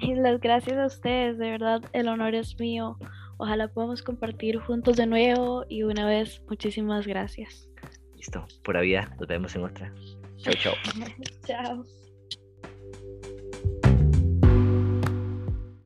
Y 0.00 0.14
las 0.14 0.40
gracias 0.40 0.78
a 0.78 0.86
ustedes, 0.86 1.38
de 1.38 1.50
verdad, 1.50 1.82
el 1.92 2.08
honor 2.08 2.34
es 2.34 2.58
mío. 2.58 2.96
Ojalá 3.36 3.68
podamos 3.68 4.02
compartir 4.02 4.58
juntos 4.58 4.96
de 4.96 5.06
nuevo 5.06 5.64
y 5.68 5.82
una 5.82 6.06
vez, 6.06 6.42
muchísimas 6.48 7.06
gracias. 7.06 7.68
Listo, 8.16 8.46
pura 8.62 8.80
vida, 8.80 9.14
nos 9.18 9.28
vemos 9.28 9.54
en 9.56 9.64
otra. 9.64 9.92
Chao, 10.38 10.54
chao. 10.54 10.74
chao. 11.46 11.84